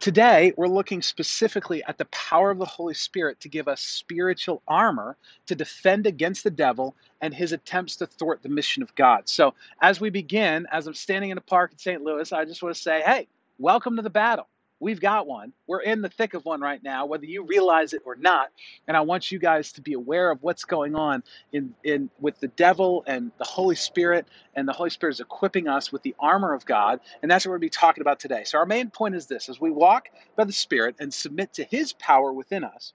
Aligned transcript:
Today, 0.00 0.52
we're 0.56 0.68
looking 0.68 1.02
specifically 1.02 1.82
at 1.88 1.98
the 1.98 2.04
power 2.06 2.52
of 2.52 2.58
the 2.58 2.64
Holy 2.64 2.94
Spirit 2.94 3.40
to 3.40 3.48
give 3.48 3.66
us 3.66 3.80
spiritual 3.80 4.62
armor 4.68 5.16
to 5.46 5.56
defend 5.56 6.06
against 6.06 6.44
the 6.44 6.52
devil 6.52 6.94
and 7.20 7.34
his 7.34 7.50
attempts 7.50 7.96
to 7.96 8.06
thwart 8.06 8.40
the 8.40 8.48
mission 8.48 8.80
of 8.80 8.94
God. 8.94 9.28
So, 9.28 9.54
as 9.82 10.00
we 10.00 10.08
begin, 10.08 10.68
as 10.70 10.86
I'm 10.86 10.94
standing 10.94 11.30
in 11.30 11.38
a 11.38 11.40
park 11.40 11.72
in 11.72 11.78
St. 11.78 12.00
Louis, 12.00 12.32
I 12.32 12.44
just 12.44 12.62
want 12.62 12.76
to 12.76 12.80
say, 12.80 13.02
hey, 13.04 13.26
welcome 13.58 13.96
to 13.96 14.02
the 14.02 14.08
battle. 14.08 14.46
We've 14.80 15.00
got 15.00 15.26
one. 15.26 15.52
We're 15.66 15.80
in 15.80 16.02
the 16.02 16.08
thick 16.08 16.34
of 16.34 16.44
one 16.44 16.60
right 16.60 16.82
now, 16.82 17.04
whether 17.06 17.24
you 17.24 17.44
realize 17.44 17.94
it 17.94 18.02
or 18.04 18.14
not. 18.14 18.50
And 18.86 18.96
I 18.96 19.00
want 19.00 19.32
you 19.32 19.38
guys 19.38 19.72
to 19.72 19.80
be 19.80 19.94
aware 19.94 20.30
of 20.30 20.42
what's 20.42 20.64
going 20.64 20.94
on 20.94 21.24
in, 21.52 21.74
in 21.84 22.10
with 22.20 22.38
the 22.38 22.48
devil 22.48 23.02
and 23.06 23.32
the 23.38 23.44
Holy 23.44 23.74
Spirit. 23.74 24.28
And 24.54 24.68
the 24.68 24.72
Holy 24.72 24.90
Spirit 24.90 25.14
is 25.14 25.20
equipping 25.20 25.66
us 25.66 25.90
with 25.90 26.02
the 26.02 26.14
armor 26.20 26.54
of 26.54 26.64
God. 26.64 27.00
And 27.22 27.30
that's 27.30 27.44
what 27.44 27.50
we're 27.50 27.58
going 27.58 27.70
to 27.70 27.76
be 27.76 27.80
talking 27.80 28.02
about 28.02 28.20
today. 28.20 28.44
So 28.44 28.58
our 28.58 28.66
main 28.66 28.90
point 28.90 29.16
is 29.16 29.26
this 29.26 29.48
as 29.48 29.60
we 29.60 29.70
walk 29.70 30.08
by 30.36 30.44
the 30.44 30.52
Spirit 30.52 30.94
and 31.00 31.12
submit 31.12 31.52
to 31.54 31.64
his 31.64 31.92
power 31.94 32.32
within 32.32 32.62
us, 32.62 32.92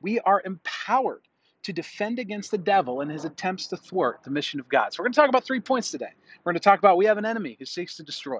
we 0.00 0.20
are 0.20 0.42
empowered 0.44 1.22
to 1.64 1.72
defend 1.72 2.18
against 2.18 2.50
the 2.50 2.58
devil 2.58 3.00
and 3.00 3.10
his 3.10 3.24
attempts 3.24 3.66
to 3.66 3.76
thwart 3.76 4.20
the 4.24 4.30
mission 4.30 4.60
of 4.60 4.68
God. 4.68 4.94
So 4.94 5.02
we're 5.02 5.06
going 5.06 5.14
to 5.14 5.20
talk 5.20 5.28
about 5.28 5.44
three 5.44 5.60
points 5.60 5.90
today. 5.90 6.12
We're 6.44 6.52
going 6.52 6.60
to 6.60 6.64
talk 6.64 6.78
about 6.78 6.96
we 6.96 7.06
have 7.06 7.18
an 7.18 7.26
enemy 7.26 7.56
who 7.58 7.66
seeks 7.66 7.96
to 7.96 8.04
destroy. 8.04 8.38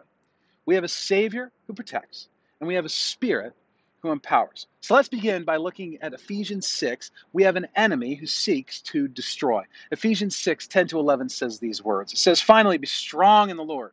We 0.64 0.76
have 0.76 0.84
a 0.84 0.88
savior 0.88 1.52
who 1.66 1.74
protects 1.74 2.28
and 2.60 2.68
we 2.68 2.74
have 2.74 2.84
a 2.84 2.90
spirit 2.90 3.52
who 4.00 4.12
empowers. 4.12 4.66
So 4.80 4.94
let's 4.94 5.08
begin 5.08 5.44
by 5.44 5.56
looking 5.56 5.98
at 6.00 6.12
Ephesians 6.12 6.66
6. 6.68 7.10
We 7.32 7.42
have 7.42 7.56
an 7.56 7.66
enemy 7.76 8.14
who 8.14 8.26
seeks 8.26 8.80
to 8.82 9.08
destroy. 9.08 9.64
Ephesians 9.90 10.36
6, 10.36 10.66
10 10.68 10.88
to 10.88 10.98
11 10.98 11.28
says 11.28 11.58
these 11.58 11.82
words. 11.82 12.12
It 12.12 12.18
says, 12.18 12.40
Finally, 12.40 12.78
be 12.78 12.86
strong 12.86 13.50
in 13.50 13.56
the 13.56 13.64
Lord 13.64 13.92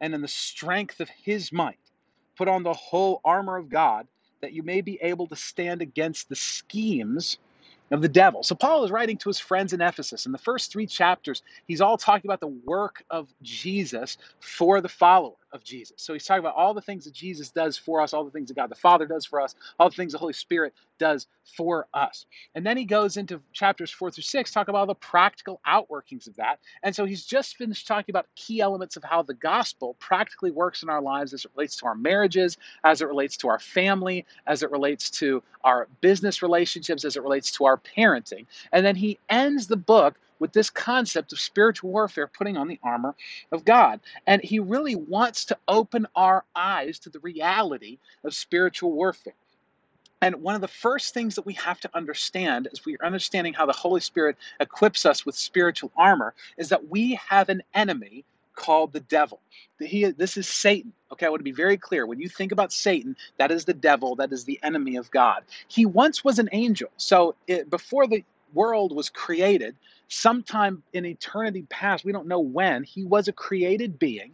and 0.00 0.14
in 0.14 0.22
the 0.22 0.28
strength 0.28 1.00
of 1.00 1.08
his 1.08 1.52
might. 1.52 1.78
Put 2.36 2.48
on 2.48 2.62
the 2.62 2.72
whole 2.72 3.20
armor 3.24 3.56
of 3.56 3.68
God 3.68 4.06
that 4.40 4.52
you 4.52 4.62
may 4.62 4.80
be 4.80 4.98
able 5.00 5.26
to 5.28 5.36
stand 5.36 5.82
against 5.82 6.28
the 6.28 6.36
schemes 6.36 7.38
of 7.90 8.02
the 8.02 8.08
devil. 8.08 8.42
So 8.42 8.54
Paul 8.54 8.84
is 8.84 8.90
writing 8.90 9.16
to 9.18 9.28
his 9.28 9.38
friends 9.38 9.72
in 9.72 9.80
Ephesus. 9.80 10.26
In 10.26 10.32
the 10.32 10.38
first 10.38 10.72
three 10.72 10.86
chapters, 10.86 11.42
he's 11.68 11.80
all 11.80 11.96
talking 11.96 12.28
about 12.28 12.40
the 12.40 12.48
work 12.48 13.04
of 13.10 13.32
Jesus 13.42 14.18
for 14.40 14.80
the 14.80 14.88
follower 14.88 15.36
of 15.54 15.64
Jesus. 15.64 15.96
So 15.98 16.12
he's 16.12 16.24
talking 16.24 16.40
about 16.40 16.56
all 16.56 16.74
the 16.74 16.82
things 16.82 17.04
that 17.04 17.14
Jesus 17.14 17.50
does 17.50 17.78
for 17.78 18.00
us, 18.00 18.12
all 18.12 18.24
the 18.24 18.30
things 18.30 18.48
that 18.48 18.56
God 18.56 18.70
the 18.70 18.74
Father 18.74 19.06
does 19.06 19.24
for 19.24 19.40
us, 19.40 19.54
all 19.78 19.88
the 19.88 19.96
things 19.96 20.12
the 20.12 20.18
Holy 20.18 20.32
Spirit 20.32 20.74
does 20.98 21.26
for 21.56 21.86
us. 21.94 22.26
And 22.54 22.66
then 22.66 22.76
he 22.76 22.84
goes 22.84 23.16
into 23.16 23.40
chapters 23.52 23.90
four 23.90 24.10
through 24.10 24.24
six, 24.24 24.50
talk 24.50 24.68
about 24.68 24.80
all 24.80 24.86
the 24.86 24.94
practical 24.96 25.60
outworkings 25.66 26.26
of 26.26 26.36
that. 26.36 26.58
And 26.82 26.94
so 26.94 27.04
he's 27.04 27.24
just 27.24 27.56
finished 27.56 27.86
talking 27.86 28.12
about 28.12 28.26
key 28.34 28.60
elements 28.60 28.96
of 28.96 29.04
how 29.04 29.22
the 29.22 29.34
gospel 29.34 29.94
practically 30.00 30.50
works 30.50 30.82
in 30.82 30.88
our 30.90 31.00
lives 31.00 31.32
as 31.32 31.44
it 31.44 31.50
relates 31.54 31.76
to 31.76 31.86
our 31.86 31.94
marriages, 31.94 32.58
as 32.82 33.00
it 33.00 33.08
relates 33.08 33.36
to 33.38 33.48
our 33.48 33.60
family, 33.60 34.26
as 34.46 34.62
it 34.62 34.70
relates 34.70 35.08
to 35.10 35.42
our 35.62 35.86
business 36.00 36.42
relationships, 36.42 37.04
as 37.04 37.16
it 37.16 37.22
relates 37.22 37.50
to 37.52 37.64
our 37.64 37.78
parenting. 37.78 38.46
And 38.72 38.84
then 38.84 38.96
he 38.96 39.18
ends 39.30 39.68
the 39.68 39.76
book 39.76 40.16
with 40.38 40.52
this 40.52 40.70
concept 40.70 41.32
of 41.32 41.40
spiritual 41.40 41.90
warfare, 41.90 42.26
putting 42.26 42.56
on 42.56 42.68
the 42.68 42.80
armor 42.82 43.14
of 43.52 43.64
God. 43.64 44.00
And 44.26 44.42
he 44.42 44.58
really 44.58 44.96
wants 44.96 45.44
to 45.46 45.58
open 45.68 46.06
our 46.16 46.44
eyes 46.54 46.98
to 47.00 47.10
the 47.10 47.20
reality 47.20 47.98
of 48.24 48.34
spiritual 48.34 48.92
warfare. 48.92 49.34
And 50.20 50.36
one 50.36 50.54
of 50.54 50.62
the 50.62 50.68
first 50.68 51.12
things 51.12 51.34
that 51.34 51.44
we 51.44 51.52
have 51.54 51.80
to 51.80 51.90
understand 51.94 52.68
as 52.72 52.84
we 52.86 52.96
are 52.96 53.04
understanding 53.04 53.52
how 53.52 53.66
the 53.66 53.72
Holy 53.72 54.00
Spirit 54.00 54.36
equips 54.58 55.04
us 55.04 55.26
with 55.26 55.34
spiritual 55.34 55.92
armor 55.96 56.34
is 56.56 56.70
that 56.70 56.88
we 56.88 57.14
have 57.28 57.50
an 57.50 57.62
enemy 57.74 58.24
called 58.54 58.92
the 58.92 59.00
devil. 59.00 59.40
He, 59.78 60.04
this 60.06 60.36
is 60.36 60.48
Satan. 60.48 60.92
Okay, 61.12 61.26
I 61.26 61.28
want 61.28 61.40
to 61.40 61.44
be 61.44 61.52
very 61.52 61.76
clear. 61.76 62.06
When 62.06 62.20
you 62.20 62.28
think 62.28 62.52
about 62.52 62.72
Satan, 62.72 63.16
that 63.36 63.50
is 63.50 63.64
the 63.64 63.74
devil, 63.74 64.16
that 64.16 64.32
is 64.32 64.44
the 64.44 64.58
enemy 64.62 64.96
of 64.96 65.10
God. 65.10 65.42
He 65.68 65.84
once 65.84 66.24
was 66.24 66.38
an 66.38 66.48
angel. 66.52 66.88
So 66.96 67.34
it, 67.46 67.68
before 67.68 68.06
the 68.06 68.24
world 68.54 68.94
was 68.94 69.10
created, 69.10 69.76
sometime 70.08 70.82
in 70.92 71.04
eternity 71.06 71.66
past, 71.70 72.04
we 72.04 72.12
don't 72.12 72.28
know 72.28 72.40
when, 72.40 72.84
he 72.84 73.04
was 73.04 73.28
a 73.28 73.32
created 73.32 73.98
being, 73.98 74.32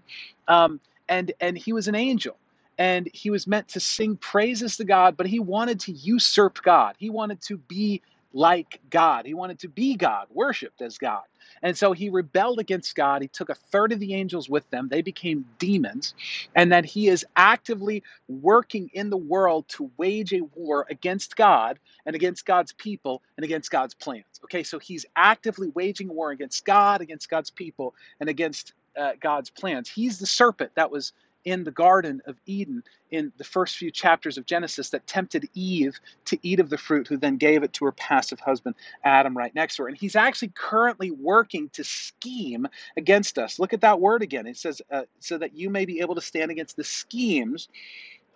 um, 0.48 0.80
and 1.08 1.32
and 1.40 1.58
he 1.58 1.72
was 1.72 1.88
an 1.88 1.94
angel 1.94 2.36
and 2.78 3.08
he 3.12 3.30
was 3.30 3.46
meant 3.46 3.68
to 3.68 3.80
sing 3.80 4.16
praises 4.16 4.76
to 4.78 4.84
God, 4.84 5.16
but 5.16 5.26
he 5.26 5.38
wanted 5.38 5.78
to 5.80 5.92
usurp 5.92 6.62
God. 6.62 6.94
He 6.98 7.10
wanted 7.10 7.40
to 7.42 7.58
be 7.58 8.02
like 8.32 8.80
God. 8.90 9.26
He 9.26 9.34
wanted 9.34 9.60
to 9.60 9.68
be 9.68 9.96
God, 9.96 10.26
worshiped 10.30 10.82
as 10.82 10.98
God. 10.98 11.22
And 11.62 11.76
so 11.76 11.92
he 11.92 12.10
rebelled 12.10 12.58
against 12.60 12.94
God. 12.94 13.22
He 13.22 13.28
took 13.28 13.48
a 13.48 13.54
third 13.54 13.92
of 13.92 14.00
the 14.00 14.14
angels 14.14 14.48
with 14.48 14.68
them. 14.70 14.88
They 14.88 15.02
became 15.02 15.46
demons. 15.58 16.14
And 16.54 16.72
that 16.72 16.84
he 16.84 17.08
is 17.08 17.26
actively 17.36 18.02
working 18.28 18.90
in 18.92 19.10
the 19.10 19.16
world 19.16 19.68
to 19.70 19.90
wage 19.96 20.32
a 20.32 20.42
war 20.54 20.86
against 20.90 21.36
God 21.36 21.78
and 22.06 22.14
against 22.14 22.46
God's 22.46 22.72
people 22.72 23.22
and 23.36 23.44
against 23.44 23.70
God's 23.70 23.94
plans. 23.94 24.24
Okay, 24.44 24.62
so 24.62 24.78
he's 24.78 25.06
actively 25.16 25.68
waging 25.68 26.08
war 26.08 26.30
against 26.30 26.64
God, 26.64 27.00
against 27.00 27.28
God's 27.28 27.50
people, 27.50 27.94
and 28.20 28.28
against 28.28 28.72
uh, 28.98 29.12
God's 29.20 29.50
plans. 29.50 29.88
He's 29.88 30.18
the 30.18 30.26
serpent 30.26 30.72
that 30.76 30.90
was 30.90 31.12
in 31.44 31.64
the 31.64 31.70
Garden 31.70 32.22
of 32.26 32.36
Eden 32.46 32.82
in 33.10 33.32
the 33.38 33.44
first 33.44 33.76
few 33.76 33.90
chapters 33.90 34.38
of 34.38 34.46
Genesis 34.46 34.90
that 34.90 35.06
tempted 35.06 35.48
Eve 35.54 35.98
to 36.26 36.38
eat 36.42 36.60
of 36.60 36.70
the 36.70 36.78
fruit, 36.78 37.08
who 37.08 37.16
then 37.16 37.36
gave 37.36 37.62
it 37.62 37.72
to 37.74 37.84
her 37.86 37.92
passive 37.92 38.40
husband, 38.40 38.74
Adam, 39.04 39.36
right 39.36 39.54
next 39.54 39.76
to 39.76 39.82
her. 39.82 39.88
And 39.88 39.96
he's 39.96 40.16
actually 40.16 40.52
currently 40.54 41.10
working 41.10 41.68
to 41.70 41.84
scheme 41.84 42.66
against 42.96 43.38
us. 43.38 43.58
Look 43.58 43.72
at 43.72 43.80
that 43.80 44.00
word 44.00 44.22
again. 44.22 44.46
It 44.46 44.56
says, 44.56 44.82
uh, 44.90 45.02
so 45.18 45.38
that 45.38 45.56
you 45.56 45.70
may 45.70 45.84
be 45.84 46.00
able 46.00 46.14
to 46.14 46.20
stand 46.20 46.50
against 46.50 46.76
the 46.76 46.84
schemes 46.84 47.68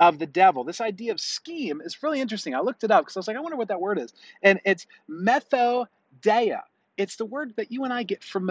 of 0.01 0.19
the 0.19 0.27
devil. 0.27 0.65
This 0.65 0.81
idea 0.81 1.13
of 1.13 1.21
scheme 1.21 1.81
is 1.81 2.03
really 2.03 2.21
interesting. 2.21 2.55
I 2.55 2.61
looked 2.61 2.85
it 2.85 2.91
up 2.91 3.05
because 3.05 3.17
I 3.17 3.21
was 3.21 3.29
like, 3.29 3.37
I 3.37 3.41
wonder 3.41 3.57
what 3.57 3.69
that 3.69 3.81
word 3.81 3.99
is. 3.99 4.13
And 4.43 4.61
it's 4.65 4.87
methodeia. 5.09 6.63
It's 6.97 7.17
the 7.17 7.25
word 7.25 7.55
that 7.57 7.71
you 7.73 7.85
and 7.85 7.93
I 7.93 8.03
get 8.03 8.23
from 8.23 8.51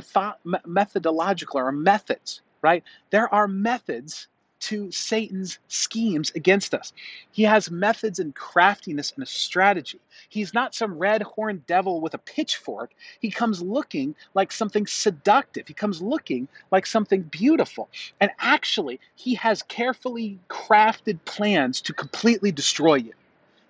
methodological 0.66 1.60
or 1.60 1.72
methods, 1.72 2.42
right? 2.62 2.84
There 3.10 3.34
are 3.34 3.48
methods 3.48 4.28
to 4.64 4.92
Satan's 4.92 5.60
schemes 5.68 6.32
against 6.36 6.74
us. 6.74 6.94
He 7.32 7.44
has 7.44 7.70
methods 7.70 8.20
and 8.20 8.34
craftiness 8.34 9.12
and 9.14 9.24
a 9.24 9.28
strategy. 9.28 10.00
He's 10.30 10.54
not 10.54 10.74
some 10.76 10.98
red 10.98 11.22
horned 11.22 11.66
devil 11.68 12.00
with 12.02 12.14
a 12.14 12.20
pitchfork. 12.20 12.92
He 13.20 13.30
comes 13.30 13.62
looking 13.62 14.16
like 14.36 14.52
something 14.52 14.88
seductive. 14.88 15.68
He 15.68 15.74
comes 15.74 16.02
looking 16.02 16.48
like 16.72 16.86
something 16.86 17.24
beautiful. 17.24 17.90
And 18.22 18.32
actually, 18.40 19.00
he 19.16 19.36
has 19.36 19.64
carefully 19.64 20.40
crafted 20.50 21.20
plans 21.26 21.82
to 21.82 21.94
completely 21.94 22.52
destroy 22.52 22.96
you. 22.96 23.14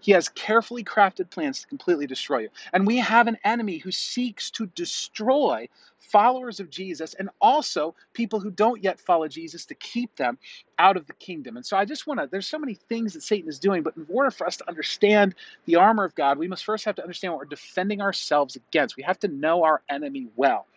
He 0.04 0.14
has 0.14 0.30
carefully 0.30 0.86
crafted 0.86 1.32
plans 1.32 1.62
to 1.64 1.68
completely 1.68 2.08
destroy 2.08 2.42
you. 2.42 2.50
And 2.74 2.88
we 2.88 2.98
have 3.00 3.28
an 3.28 3.40
enemy 3.46 3.80
who 3.80 3.92
seeks 3.92 4.52
to 4.54 4.68
destroy 4.68 5.70
followers 6.00 6.62
of 6.62 6.70
Jesus 6.70 7.16
and 7.16 7.30
also 7.42 7.96
people 8.14 8.40
who 8.40 8.52
don't 8.52 8.84
yet 8.84 9.00
follow 9.02 9.28
Jesus 9.30 9.66
to 9.68 9.76
keep 9.76 10.16
them 10.18 10.40
out 10.80 10.98
of 10.98 11.08
the 11.08 11.14
kingdom. 11.16 11.58
And 11.58 11.66
so 11.66 11.78
I 11.78 11.86
just 11.86 12.08
want 12.08 12.22
to, 12.22 12.30
there's 12.32 12.48
so 12.48 12.60
many 12.60 12.76
things 12.76 13.14
that 13.14 13.24
Satan 13.24 13.50
is 13.50 13.60
doing, 13.60 13.84
but 13.84 13.98
in 13.98 14.08
order 14.10 14.32
for 14.32 14.48
us 14.48 14.58
to 14.60 14.70
understand 14.70 15.36
the 15.66 15.78
armor 15.78 16.06
of 16.06 16.16
God, 16.16 16.40
we 16.40 16.50
must 16.50 16.66
first 16.66 16.86
have 16.86 16.96
to 16.98 17.04
understand 17.04 17.34
what 17.34 17.40
we're 17.40 17.46
defending 17.48 18.02
ourselves 18.02 18.58
against. 18.58 18.98
We 18.98 19.04
have 19.04 19.20
to 19.22 19.30
know 19.30 19.64
our 19.66 19.84
enemy 19.90 20.28
well. 20.38 20.68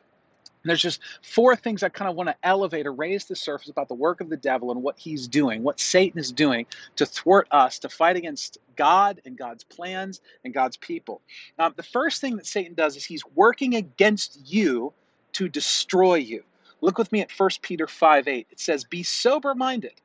And 0.66 0.70
there's 0.70 0.82
just 0.82 1.00
four 1.22 1.54
things 1.54 1.84
I 1.84 1.88
kind 1.90 2.10
of 2.10 2.16
want 2.16 2.28
to 2.28 2.34
elevate 2.42 2.88
or 2.88 2.92
raise 2.92 3.26
the 3.26 3.36
surface 3.36 3.68
about 3.68 3.86
the 3.86 3.94
work 3.94 4.20
of 4.20 4.28
the 4.28 4.36
devil 4.36 4.72
and 4.72 4.82
what 4.82 4.98
he's 4.98 5.28
doing, 5.28 5.62
what 5.62 5.78
Satan 5.78 6.18
is 6.18 6.32
doing 6.32 6.66
to 6.96 7.06
thwart 7.06 7.46
us, 7.52 7.78
to 7.78 7.88
fight 7.88 8.16
against 8.16 8.58
God 8.74 9.20
and 9.24 9.38
God's 9.38 9.62
plans 9.62 10.20
and 10.44 10.52
God's 10.52 10.76
people. 10.78 11.22
Um, 11.60 11.72
the 11.76 11.84
first 11.84 12.20
thing 12.20 12.34
that 12.34 12.46
Satan 12.46 12.74
does 12.74 12.96
is 12.96 13.04
he's 13.04 13.22
working 13.36 13.76
against 13.76 14.40
you 14.44 14.92
to 15.34 15.48
destroy 15.48 16.16
you. 16.16 16.42
Look 16.80 16.98
with 16.98 17.12
me 17.12 17.20
at 17.20 17.30
1 17.30 17.50
Peter 17.62 17.86
5 17.86 18.26
8. 18.26 18.48
It 18.50 18.58
says, 18.58 18.82
Be 18.82 19.04
sober 19.04 19.54
minded, 19.54 20.00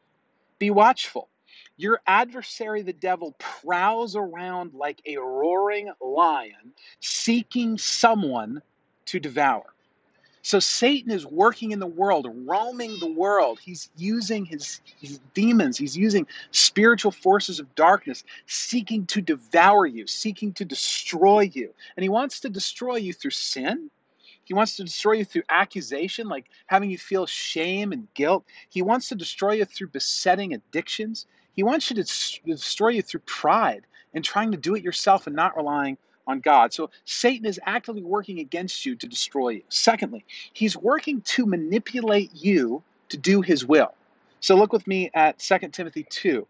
be 0.60 0.70
watchful. 0.70 1.28
Your 1.78 2.02
adversary, 2.06 2.84
the 2.84 2.94
devil, 2.94 3.36
prowls 3.40 4.16
around 4.16 4.76
like 4.76 5.02
a 5.08 5.18
roaring 5.18 5.92
lion, 6.00 6.74
seeking 7.00 7.80
someone 7.80 8.62
to 9.06 9.20
devour. 9.20 9.74
So 10.44 10.60
Satan 10.60 11.12
is 11.12 11.26
working 11.26 11.72
in 11.72 11.80
the 11.80 11.88
world, 11.88 12.28
roaming 12.46 13.00
the 13.00 13.12
world. 13.12 13.60
He's 13.60 13.90
using 13.96 14.46
his, 14.46 14.82
his, 15.00 15.20
demons, 15.34 15.78
he's 15.78 15.96
using 15.96 16.26
spiritual 16.52 17.12
forces 17.12 17.60
of 17.60 17.74
darkness, 17.76 18.24
seeking 18.48 19.06
to 19.08 19.22
devour 19.22 19.86
you, 19.86 20.08
seeking 20.08 20.54
to 20.54 20.66
destroy 20.66 21.42
you. 21.54 21.74
And 21.96 22.04
he 22.04 22.10
wants 22.10 22.40
to 22.42 22.50
destroy 22.50 22.96
you 22.96 23.14
through 23.14 23.32
sin. 23.32 23.92
He 24.44 24.54
wants 24.56 24.76
to 24.78 24.84
destroy 24.84 25.14
you 25.14 25.26
through 25.26 25.44
accusation, 25.50 26.28
like 26.28 26.48
having 26.66 26.90
you 26.90 26.98
feel 26.98 27.28
shame 27.28 27.92
and 27.92 28.12
guilt. 28.16 28.44
He 28.70 28.82
wants 28.82 29.10
to 29.10 29.16
destroy 29.16 29.54
you 29.54 29.66
through 29.66 29.90
besetting 29.90 30.54
addictions. 30.54 31.28
He 31.54 31.64
wants 31.64 31.90
you 31.90 31.98
to 31.98 32.04
destroy 32.46 32.90
you 32.90 33.02
through 33.04 33.22
pride 33.22 33.86
and 34.14 34.24
trying 34.24 34.52
to 34.52 34.58
do 34.58 34.76
it 34.76 34.84
yourself 34.84 35.28
and 35.28 35.36
not 35.36 35.56
relying 35.56 35.98
on 36.32 36.40
God. 36.40 36.74
So 36.74 36.90
Satan 37.06 37.46
is 37.46 37.60
actively 37.66 38.04
working 38.04 38.40
against 38.40 38.86
you 38.86 38.96
to 38.96 39.08
destroy 39.08 39.50
you. 39.50 39.64
Secondly, 39.70 40.26
he's 40.54 40.76
working 40.76 41.22
to 41.22 41.46
manipulate 41.46 42.32
you 42.34 42.82
to 43.10 43.18
do 43.18 43.42
his 43.42 43.66
will. 43.66 43.94
So 44.40 44.56
look 44.56 44.74
with 44.74 44.88
me 44.88 45.12
at 45.14 45.38
2 45.40 45.60
Timothy 45.70 46.08
2. 46.10 46.48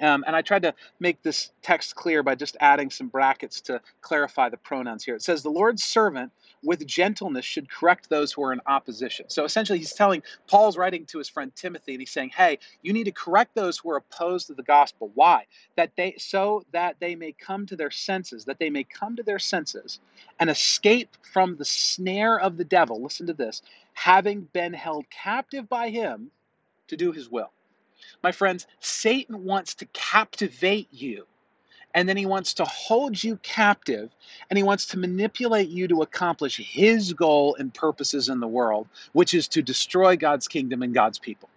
Um, 0.00 0.24
and 0.26 0.36
I 0.36 0.42
tried 0.42 0.62
to 0.62 0.74
make 1.00 1.22
this 1.22 1.50
text 1.62 1.94
clear 1.94 2.22
by 2.22 2.34
just 2.34 2.56
adding 2.60 2.90
some 2.90 3.08
brackets 3.08 3.60
to 3.62 3.80
clarify 4.00 4.48
the 4.48 4.56
pronouns 4.56 5.04
here. 5.04 5.14
It 5.14 5.22
says, 5.22 5.42
The 5.42 5.50
Lord's 5.50 5.84
servant 5.84 6.32
with 6.62 6.86
gentleness 6.86 7.44
should 7.44 7.70
correct 7.70 8.08
those 8.10 8.32
who 8.32 8.42
are 8.44 8.52
in 8.52 8.60
opposition. 8.66 9.26
So 9.28 9.44
essentially, 9.44 9.78
he's 9.78 9.92
telling, 9.92 10.22
Paul's 10.48 10.76
writing 10.76 11.06
to 11.06 11.18
his 11.18 11.28
friend 11.28 11.54
Timothy, 11.54 11.92
and 11.92 12.00
he's 12.00 12.10
saying, 12.10 12.30
Hey, 12.36 12.58
you 12.82 12.92
need 12.92 13.04
to 13.04 13.12
correct 13.12 13.54
those 13.54 13.78
who 13.78 13.90
are 13.90 13.96
opposed 13.96 14.48
to 14.48 14.54
the 14.54 14.62
gospel. 14.62 15.10
Why? 15.14 15.46
That 15.76 15.92
they, 15.96 16.14
so 16.18 16.64
that 16.72 16.96
they 17.00 17.14
may 17.14 17.32
come 17.32 17.66
to 17.66 17.76
their 17.76 17.90
senses, 17.90 18.44
that 18.46 18.58
they 18.58 18.70
may 18.70 18.84
come 18.84 19.16
to 19.16 19.22
their 19.22 19.38
senses 19.38 20.00
and 20.40 20.50
escape 20.50 21.16
from 21.32 21.56
the 21.56 21.64
snare 21.64 22.38
of 22.38 22.56
the 22.56 22.64
devil. 22.64 23.02
Listen 23.02 23.26
to 23.26 23.32
this 23.34 23.62
having 23.94 24.42
been 24.52 24.74
held 24.74 25.08
captive 25.10 25.68
by 25.68 25.88
him 25.88 26.30
to 26.88 26.96
do 26.96 27.12
his 27.12 27.30
will. 27.30 27.50
My 28.22 28.32
friends, 28.32 28.66
Satan 28.80 29.44
wants 29.44 29.74
to 29.76 29.86
captivate 29.86 30.88
you. 30.92 31.26
And 31.94 32.08
then 32.08 32.16
he 32.18 32.26
wants 32.26 32.52
to 32.54 32.64
hold 32.66 33.24
you 33.24 33.38
captive 33.38 34.10
and 34.50 34.58
he 34.58 34.62
wants 34.62 34.86
to 34.88 34.98
manipulate 34.98 35.68
you 35.68 35.88
to 35.88 36.02
accomplish 36.02 36.58
his 36.58 37.14
goal 37.14 37.56
and 37.58 37.72
purposes 37.72 38.28
in 38.28 38.40
the 38.40 38.46
world, 38.46 38.86
which 39.12 39.32
is 39.32 39.48
to 39.48 39.62
destroy 39.62 40.14
God's 40.14 40.46
kingdom 40.46 40.82
and 40.82 40.92
God's 40.92 41.18
people. 41.18 41.48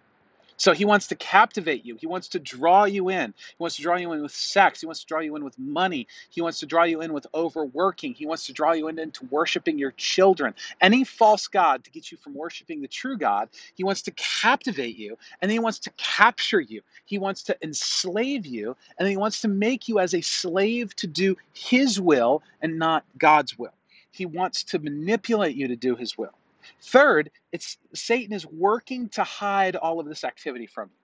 So 0.60 0.74
he 0.74 0.84
wants 0.84 1.06
to 1.06 1.14
captivate 1.14 1.86
you. 1.86 1.96
He 1.96 2.06
wants 2.06 2.28
to 2.28 2.38
draw 2.38 2.84
you 2.84 3.08
in. 3.08 3.32
He 3.32 3.56
wants 3.58 3.76
to 3.76 3.82
draw 3.82 3.96
you 3.96 4.12
in 4.12 4.20
with 4.20 4.32
sex. 4.32 4.82
He 4.82 4.86
wants 4.86 5.00
to 5.00 5.06
draw 5.06 5.20
you 5.20 5.34
in 5.34 5.42
with 5.42 5.58
money. 5.58 6.06
He 6.28 6.42
wants 6.42 6.60
to 6.60 6.66
draw 6.66 6.82
you 6.82 7.00
in 7.00 7.14
with 7.14 7.26
overworking. 7.32 8.12
He 8.12 8.26
wants 8.26 8.44
to 8.44 8.52
draw 8.52 8.72
you 8.72 8.88
in 8.88 8.98
into 8.98 9.24
worshiping 9.30 9.78
your 9.78 9.92
children. 9.92 10.52
Any 10.82 11.02
false 11.02 11.48
God 11.48 11.82
to 11.84 11.90
get 11.90 12.12
you 12.12 12.18
from 12.18 12.34
worshiping 12.34 12.82
the 12.82 12.88
true 12.88 13.16
God. 13.16 13.48
He 13.74 13.84
wants 13.84 14.02
to 14.02 14.10
captivate 14.10 14.98
you 14.98 15.16
and 15.40 15.48
then 15.48 15.54
he 15.54 15.60
wants 15.60 15.78
to 15.78 15.90
capture 15.96 16.60
you. 16.60 16.82
He 17.06 17.16
wants 17.16 17.42
to 17.44 17.56
enslave 17.62 18.44
you 18.44 18.76
and 18.98 19.06
then 19.06 19.12
he 19.12 19.16
wants 19.16 19.40
to 19.40 19.48
make 19.48 19.88
you 19.88 19.98
as 19.98 20.12
a 20.12 20.20
slave 20.20 20.94
to 20.96 21.06
do 21.06 21.38
his 21.54 21.98
will 21.98 22.42
and 22.60 22.78
not 22.78 23.06
God's 23.16 23.58
will. 23.58 23.72
He 24.10 24.26
wants 24.26 24.62
to 24.64 24.78
manipulate 24.78 25.56
you 25.56 25.68
to 25.68 25.76
do 25.76 25.96
his 25.96 26.18
will. 26.18 26.34
Third, 26.82 27.30
it's 27.52 27.78
Satan 27.94 28.32
is 28.32 28.46
working 28.46 29.08
to 29.10 29.24
hide 29.24 29.76
all 29.76 30.00
of 30.00 30.06
this 30.06 30.24
activity 30.24 30.66
from 30.66 30.88
you. 30.88 30.96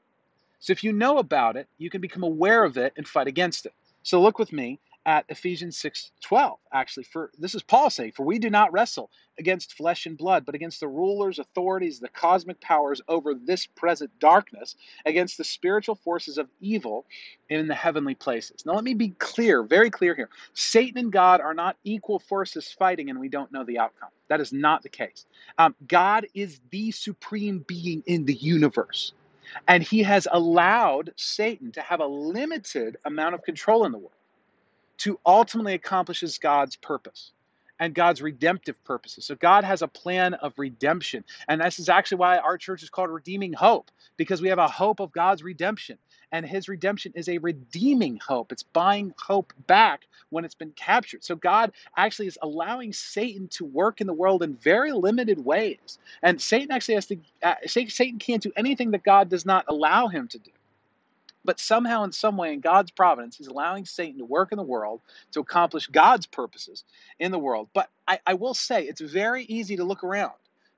So 0.59 0.73
if 0.73 0.83
you 0.83 0.93
know 0.93 1.19
about 1.19 1.57
it, 1.57 1.69
you 1.79 1.91
can 1.91 2.01
become 2.01 2.23
aware 2.23 2.65
of 2.65 2.77
it 2.77 2.93
and 2.97 3.07
fight 3.07 3.27
against 3.27 3.67
it. 3.67 3.73
So 4.03 4.21
look 4.21 4.39
with 4.39 4.53
me 4.53 4.81
at 5.07 5.27
Ephesians 5.31 5.79
6:12. 5.79 6.59
Actually, 6.73 7.05
for 7.05 7.33
this 7.39 7.57
is 7.57 7.65
Paul 7.65 7.91
saying, 7.91 8.13
"For 8.13 8.27
we 8.27 8.41
do 8.41 8.51
not 8.51 8.73
wrestle 8.73 9.11
against 9.39 9.75
flesh 9.75 10.07
and 10.07 10.19
blood, 10.19 10.47
but 10.47 10.57
against 10.57 10.81
the 10.81 10.89
rulers, 10.89 11.41
authorities, 11.41 12.01
the 12.01 12.11
cosmic 12.11 12.61
powers 12.61 13.03
over 13.09 13.35
this 13.35 13.67
present 13.67 14.13
darkness, 14.21 14.77
against 15.07 15.39
the 15.39 15.45
spiritual 15.45 15.97
forces 15.97 16.39
of 16.39 16.51
evil 16.61 17.07
in 17.51 17.69
the 17.69 17.77
heavenly 17.77 18.17
places." 18.17 18.67
Now 18.67 18.75
let 18.75 18.85
me 18.85 18.95
be 18.95 19.11
clear, 19.11 19.65
very 19.65 19.91
clear 19.91 20.15
here. 20.17 20.31
Satan 20.55 20.99
and 20.99 21.13
God 21.13 21.41
are 21.43 21.55
not 21.55 21.79
equal 21.85 22.21
forces 22.21 22.73
fighting 22.73 23.11
and 23.11 23.21
we 23.21 23.31
don't 23.31 23.53
know 23.53 23.65
the 23.65 23.81
outcome. 23.81 24.11
That 24.29 24.43
is 24.43 24.53
not 24.53 24.85
the 24.85 24.91
case. 24.91 25.27
Um, 25.59 25.77
God 25.89 26.29
is 26.35 26.61
the 26.71 26.93
supreme 26.93 27.61
being 27.69 28.05
in 28.07 28.27
the 28.27 28.35
universe. 28.35 29.15
And 29.69 29.83
he 29.83 30.03
has 30.05 30.29
allowed 30.33 31.13
Satan 31.17 31.73
to 31.75 31.83
have 31.83 32.01
a 32.01 32.07
limited 32.07 32.99
amount 33.07 33.37
of 33.37 33.45
control 33.45 33.87
in 33.87 33.93
the 33.93 33.99
world 33.99 34.13
to 34.99 35.19
ultimately 35.27 35.75
accomplishes 35.75 36.39
God's 36.39 36.77
purpose 36.77 37.33
and 37.79 37.95
God's 37.95 38.23
redemptive 38.23 38.83
purposes. 38.85 39.25
So 39.27 39.35
God 39.35 39.65
has 39.65 39.83
a 39.83 39.89
plan 39.89 40.35
of 40.35 40.55
redemption. 40.57 41.25
And 41.49 41.61
this 41.61 41.79
is 41.79 41.89
actually 41.89 42.19
why 42.19 42.39
our 42.39 42.57
church 42.57 42.83
is 42.83 42.91
called 42.91 43.11
Redeeming 43.11 43.53
Hope, 43.53 43.91
because 44.17 44.41
we 44.41 44.49
have 44.49 44.59
a 44.59 44.69
hope 44.69 45.01
of 45.01 45.13
God's 45.13 45.43
redemption. 45.43 45.99
And 46.33 46.45
his 46.45 46.69
redemption 46.69 47.13
is 47.15 47.29
a 47.29 47.39
redeeming 47.39 48.19
hope. 48.27 48.51
It's 48.51 48.63
buying 48.63 49.15
hope 49.19 49.53
back 49.67 50.07
when 50.31 50.45
it's 50.45 50.55
been 50.55 50.73
captured. 50.73 51.23
So 51.23 51.37
God 51.37 51.73
actually 51.97 52.27
is 52.27 52.39
allowing 52.43 52.93
Satan 52.93 53.47
to 53.49 53.65
work 53.65 54.01
in 54.01 54.07
the 54.07 54.13
world 54.13 54.43
in 54.43 54.57
very 54.57 54.93
limited 54.93 55.45
ways. 55.45 55.99
And 56.23 56.41
Satan 56.41 56.73
actually 56.73 56.95
has 56.95 57.07
to, 57.07 57.19
uh, 57.43 57.55
Satan 57.67 58.19
can't 58.19 58.43
do 58.43 58.53
anything 58.57 58.91
that 58.91 59.05
God 59.05 59.29
does 59.29 59.47
not 59.47 59.67
allow 59.69 60.09
him 60.09 60.27
to 60.29 60.39
do. 60.39 60.51
But 61.47 61.61
somehow, 61.61 62.05
in 62.05 62.13
some 62.13 62.37
way, 62.37 62.53
in 62.53 62.61
God's 62.61 62.91
providence, 62.91 63.37
He's 63.37 63.47
allowing 63.47 63.87
Satan 63.87 64.19
to 64.19 64.25
work 64.25 64.53
in 64.53 64.59
the 64.59 64.65
world 64.65 65.01
to 65.33 65.41
accomplish 65.41 65.87
God's 65.87 66.27
purposes 66.27 66.85
in 67.19 67.33
the 67.33 67.39
world. 67.39 67.69
But 67.73 67.89
I, 68.07 68.21
I 68.27 68.35
will 68.35 68.55
say, 68.55 68.85
it's 68.85 69.01
very 69.01 69.45
easy 69.45 69.77
to 69.77 69.85
look 69.85 70.05
around 70.05 70.35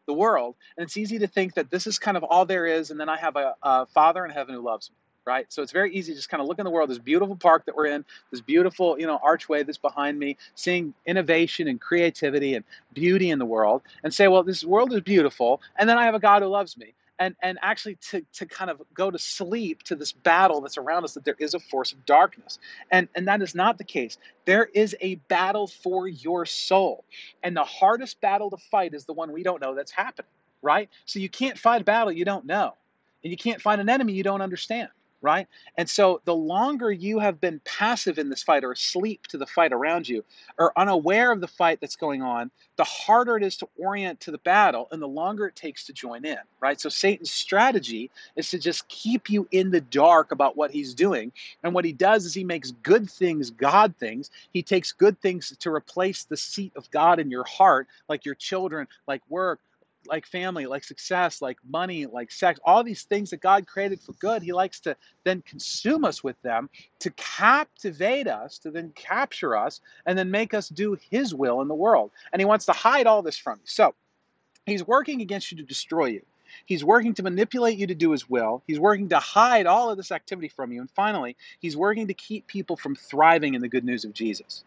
the 0.07 0.15
world, 0.15 0.55
and 0.77 0.85
it's 0.85 0.97
easy 0.97 1.19
to 1.21 1.27
think 1.27 1.55
that 1.55 1.71
this 1.71 1.87
is 1.87 1.99
kind 1.99 2.17
of 2.17 2.25
all 2.25 2.47
there 2.47 2.67
is, 2.67 2.91
and 2.91 3.01
then 3.01 3.09
I 3.09 3.19
have 3.19 3.37
a, 3.37 3.55
a 3.63 3.87
Father 3.87 4.25
in 4.25 4.31
heaven 4.31 4.55
who 4.55 4.63
loves 4.63 4.91
me 4.91 4.97
right? 5.29 5.53
So 5.53 5.63
it's 5.63 5.73
very 5.73 5.95
easy 5.95 6.13
to 6.13 6.17
just 6.17 6.31
kind 6.31 6.41
of 6.41 6.49
look 6.49 6.59
in 6.59 6.65
the 6.65 6.71
world, 6.71 6.89
this 6.89 6.99
beautiful 6.99 7.37
park 7.37 7.67
that 7.67 7.77
we're 7.77 7.87
in, 7.87 8.05
this 8.31 8.41
beautiful, 8.41 8.99
you 8.99 9.07
know, 9.07 9.21
archway 9.23 9.63
that's 9.63 9.77
behind 9.77 10.19
me, 10.19 10.39
seeing 10.55 10.95
innovation 11.07 11.69
and 11.69 11.79
creativity 11.79 12.55
and 12.55 12.65
beauty 12.95 13.31
in 13.31 13.39
the 13.39 13.45
world, 13.45 13.83
and 14.03 14.13
say, 14.13 14.27
well, 14.27 14.43
this 14.43 14.65
world 14.65 14.91
is 14.95 15.03
beautiful, 15.03 15.61
and 15.79 15.87
then 15.87 15.99
I 15.99 16.07
have 16.07 16.15
a 16.15 16.19
God 16.19 16.43
who 16.43 16.49
loves 16.49 16.79
me 16.79 16.95
and 17.19 17.35
and 17.43 17.59
actually 17.63 17.97
to 18.11 18.23
to 18.35 18.47
kind 18.47 18.71
of 18.71 18.81
go 18.95 19.11
to 19.11 19.19
sleep 19.19 19.83
to 19.85 19.97
this 19.97 20.13
battle 20.13 20.61
that's 20.61 20.79
around 20.79 21.05
us 21.05 21.15
that 21.15 21.25
there 21.25 21.37
is 21.39 21.55
a 21.55 21.61
force 21.61 21.93
of 21.93 22.05
darkness. 22.07 22.59
And 22.91 23.09
and 23.15 23.29
that 23.29 23.43
is 23.43 23.55
not 23.55 23.79
the 23.79 23.85
case. 23.85 24.19
There 24.45 24.67
is 24.67 24.97
a 25.01 25.17
battle 25.29 25.67
for 25.67 26.09
your 26.09 26.47
soul. 26.47 27.05
And 27.43 27.57
the 27.57 27.65
hardest 27.65 28.21
battle 28.21 28.51
to 28.51 28.57
fight 28.71 28.95
is 28.95 29.05
the 29.05 29.13
one 29.15 29.33
we 29.33 29.43
don't 29.43 29.61
know 29.61 29.75
that's 29.75 29.93
happening 29.93 30.31
right? 30.63 30.89
So 31.07 31.21
you 31.21 31.29
can't 31.29 31.59
fight 31.59 31.83
a 31.83 31.85
battle 31.85 32.13
you 32.13 32.25
don't 32.25 32.45
know. 32.47 32.75
And 33.25 33.31
you 33.31 33.37
can't 33.37 33.61
fight 33.61 33.79
an 33.81 33.89
enemy 33.89 34.13
you 34.13 34.23
don't 34.23 34.43
understand 34.43 34.89
right? 35.21 35.47
And 35.77 35.89
so 35.89 36.21
the 36.25 36.35
longer 36.35 36.93
you 36.93 37.19
have 37.19 37.41
been 37.41 37.61
passive 37.65 38.19
in 38.19 38.29
this 38.29 38.43
fight 38.43 38.65
or 38.65 38.73
asleep 38.73 39.27
to 39.29 39.39
the 39.39 39.47
fight 39.47 39.73
around 39.73 40.09
you 40.09 40.25
or 40.59 40.73
unaware 40.79 41.33
of 41.33 41.41
the 41.41 41.49
fight 41.49 41.81
that's 41.81 41.97
going 41.97 42.23
on, 42.23 42.51
the 42.77 42.85
harder 42.85 43.37
it 43.37 43.43
is 43.43 43.57
to 43.59 43.69
orient 43.79 44.21
to 44.21 44.31
the 44.31 44.39
battle 44.39 44.89
and 44.93 45.03
the 45.03 45.09
longer 45.09 45.47
it 45.47 45.57
takes 45.57 45.85
to 45.87 45.93
join 45.93 46.25
in, 46.25 46.39
right? 46.61 46.81
So 46.81 46.89
Satan's 46.89 47.31
strategy 47.31 48.11
is 48.37 48.51
to 48.51 48.59
just 48.59 48.87
keep 48.89 49.29
you 49.29 49.49
in 49.51 49.71
the 49.71 49.81
dark 49.81 50.31
about 50.33 50.57
what 50.57 50.71
he's 50.71 50.95
doing. 50.95 51.33
And 51.63 51.75
what 51.75 51.85
he 51.85 51.93
does 51.93 52.25
is 52.25 52.35
he 52.35 52.45
makes 52.45 52.71
good 52.71 53.11
things 53.11 53.51
God 53.51 53.95
things. 53.99 54.31
He 54.53 54.63
takes 54.63 54.93
good 54.93 55.21
things 55.21 55.55
to 55.59 55.71
replace 55.71 56.25
the 56.25 56.37
seat 56.37 56.73
of 56.77 56.91
God 56.91 57.19
in 57.19 57.31
your 57.31 57.45
heart, 57.45 57.89
like 58.09 58.25
your 58.25 58.35
children, 58.37 58.87
like 59.07 59.23
work, 59.29 59.61
like 60.09 60.27
family, 60.27 60.67
like 60.67 60.85
success, 60.85 61.41
like 61.43 61.59
money, 61.69 62.07
like 62.07 62.31
sex, 62.31 62.59
all 62.65 62.83
these 62.83 63.03
things 63.03 63.31
that 63.31 63.41
God 63.41 63.67
created 63.67 64.01
for 64.01 64.13
good, 64.15 64.43
He 64.43 64.53
likes 64.53 64.81
to 64.81 64.97
then 65.25 65.43
consume 65.43 66.05
us 66.05 66.25
with 66.25 66.41
them 66.43 66.69
to 67.01 67.11
captivate 67.11 68.27
us, 68.27 68.59
to 68.59 68.71
then 68.71 68.93
capture 68.95 69.57
us, 69.57 69.81
and 70.07 70.19
then 70.19 70.31
make 70.31 70.55
us 70.55 70.69
do 70.69 70.97
His 71.11 71.35
will 71.35 71.61
in 71.61 71.69
the 71.69 71.75
world. 71.75 72.11
And 72.33 72.41
He 72.41 72.47
wants 72.47 72.67
to 72.67 72.73
hide 72.73 73.07
all 73.07 73.23
this 73.23 73.39
from 73.39 73.59
you. 73.59 73.67
So 73.67 73.95
He's 74.67 74.87
working 74.87 75.21
against 75.21 75.51
you 75.51 75.59
to 75.59 75.65
destroy 75.65 76.07
you. 76.07 76.23
He's 76.67 76.85
working 76.85 77.15
to 77.15 77.23
manipulate 77.23 77.79
you 77.79 77.87
to 77.87 77.95
do 77.95 78.11
his 78.11 78.29
will. 78.29 78.63
He's 78.67 78.81
working 78.81 79.09
to 79.11 79.19
hide 79.19 79.67
all 79.67 79.91
of 79.91 79.97
this 79.97 80.13
activity 80.13 80.49
from 80.49 80.73
you. 80.73 80.81
And 80.81 80.91
finally, 80.91 81.37
he's 81.61 81.77
working 81.77 82.07
to 82.09 82.15
keep 82.15 82.47
people 82.47 82.77
from 82.77 82.95
thriving 82.95 83.55
in 83.55 83.61
the 83.61 83.69
good 83.69 83.85
news 83.85 84.05
of 84.05 84.13
Jesus. 84.13 84.65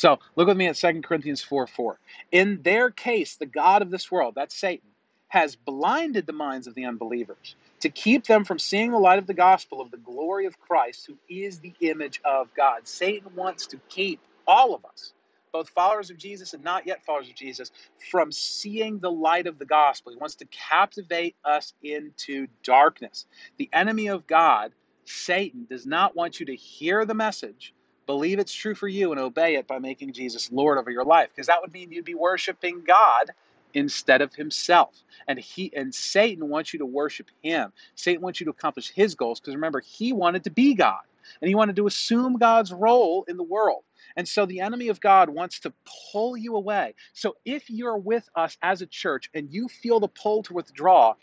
So 0.00 0.18
look 0.34 0.48
with 0.48 0.56
me 0.56 0.66
at 0.66 0.76
2 0.76 1.02
Corinthians 1.02 1.42
4 1.42 1.66
4. 1.66 1.98
In 2.32 2.62
their 2.62 2.90
case, 2.90 3.36
the 3.36 3.44
God 3.44 3.82
of 3.82 3.90
this 3.90 4.10
world, 4.10 4.32
that's 4.34 4.56
Satan, 4.56 4.88
has 5.28 5.56
blinded 5.56 6.26
the 6.26 6.32
minds 6.32 6.66
of 6.66 6.74
the 6.74 6.86
unbelievers 6.86 7.54
to 7.80 7.90
keep 7.90 8.24
them 8.24 8.46
from 8.46 8.58
seeing 8.58 8.92
the 8.92 8.98
light 8.98 9.18
of 9.18 9.26
the 9.26 9.34
gospel 9.34 9.78
of 9.82 9.90
the 9.90 9.98
glory 9.98 10.46
of 10.46 10.58
Christ, 10.58 11.06
who 11.06 11.18
is 11.28 11.60
the 11.60 11.74
image 11.82 12.18
of 12.24 12.48
God. 12.54 12.88
Satan 12.88 13.34
wants 13.36 13.66
to 13.68 13.80
keep 13.90 14.20
all 14.46 14.74
of 14.74 14.86
us, 14.86 15.12
both 15.52 15.68
followers 15.68 16.08
of 16.08 16.16
Jesus 16.16 16.54
and 16.54 16.64
not 16.64 16.86
yet 16.86 17.04
followers 17.04 17.28
of 17.28 17.34
Jesus, 17.34 17.70
from 18.10 18.32
seeing 18.32 19.00
the 19.00 19.12
light 19.12 19.46
of 19.46 19.58
the 19.58 19.66
gospel. 19.66 20.12
He 20.12 20.18
wants 20.18 20.36
to 20.36 20.46
captivate 20.46 21.36
us 21.44 21.74
into 21.82 22.46
darkness. 22.64 23.26
The 23.58 23.68
enemy 23.70 24.06
of 24.06 24.26
God, 24.26 24.72
Satan, 25.04 25.66
does 25.68 25.84
not 25.84 26.16
want 26.16 26.40
you 26.40 26.46
to 26.46 26.56
hear 26.56 27.04
the 27.04 27.12
message 27.12 27.74
believe 28.10 28.40
it's 28.40 28.52
true 28.52 28.74
for 28.74 28.88
you 28.88 29.12
and 29.12 29.20
obey 29.20 29.54
it 29.54 29.68
by 29.68 29.78
making 29.78 30.12
Jesus 30.12 30.50
Lord 30.50 30.78
over 30.78 30.90
your 30.90 31.04
life. 31.04 31.28
Because 31.32 31.46
that 31.46 31.60
would 31.60 31.72
mean 31.72 31.92
you'd 31.92 32.04
be 32.04 32.16
worshiping 32.16 32.82
God 32.84 33.30
instead 33.72 34.20
of 34.20 34.34
himself. 34.34 34.96
And 35.28 35.38
he 35.38 35.72
and 35.76 35.94
Satan 35.94 36.48
wants 36.48 36.72
you 36.72 36.80
to 36.80 36.86
worship 36.86 37.28
him. 37.40 37.72
Satan 37.94 38.20
wants 38.20 38.40
you 38.40 38.46
to 38.46 38.50
accomplish 38.50 38.90
his 38.90 39.14
goals 39.14 39.38
because 39.38 39.54
remember, 39.54 39.80
he 39.80 40.12
wanted 40.12 40.42
to 40.42 40.50
be 40.50 40.74
God 40.74 41.02
and 41.40 41.48
he 41.48 41.54
wanted 41.54 41.76
to 41.76 41.86
assume 41.86 42.36
God's 42.36 42.72
role 42.72 43.24
in 43.28 43.36
the 43.36 43.44
world. 43.44 43.84
And 44.20 44.28
so 44.28 44.44
the 44.44 44.60
enemy 44.60 44.88
of 44.88 45.00
God 45.00 45.30
wants 45.30 45.60
to 45.60 45.72
pull 46.12 46.36
you 46.36 46.54
away. 46.54 46.94
So 47.14 47.36
if 47.46 47.70
you're 47.70 47.96
with 47.96 48.28
us 48.34 48.58
as 48.60 48.82
a 48.82 48.86
church 48.86 49.30
and 49.32 49.50
you 49.50 49.66
feel 49.66 49.98
the 49.98 50.08
pull 50.08 50.42
to 50.42 50.52
withdraw, 50.52 51.14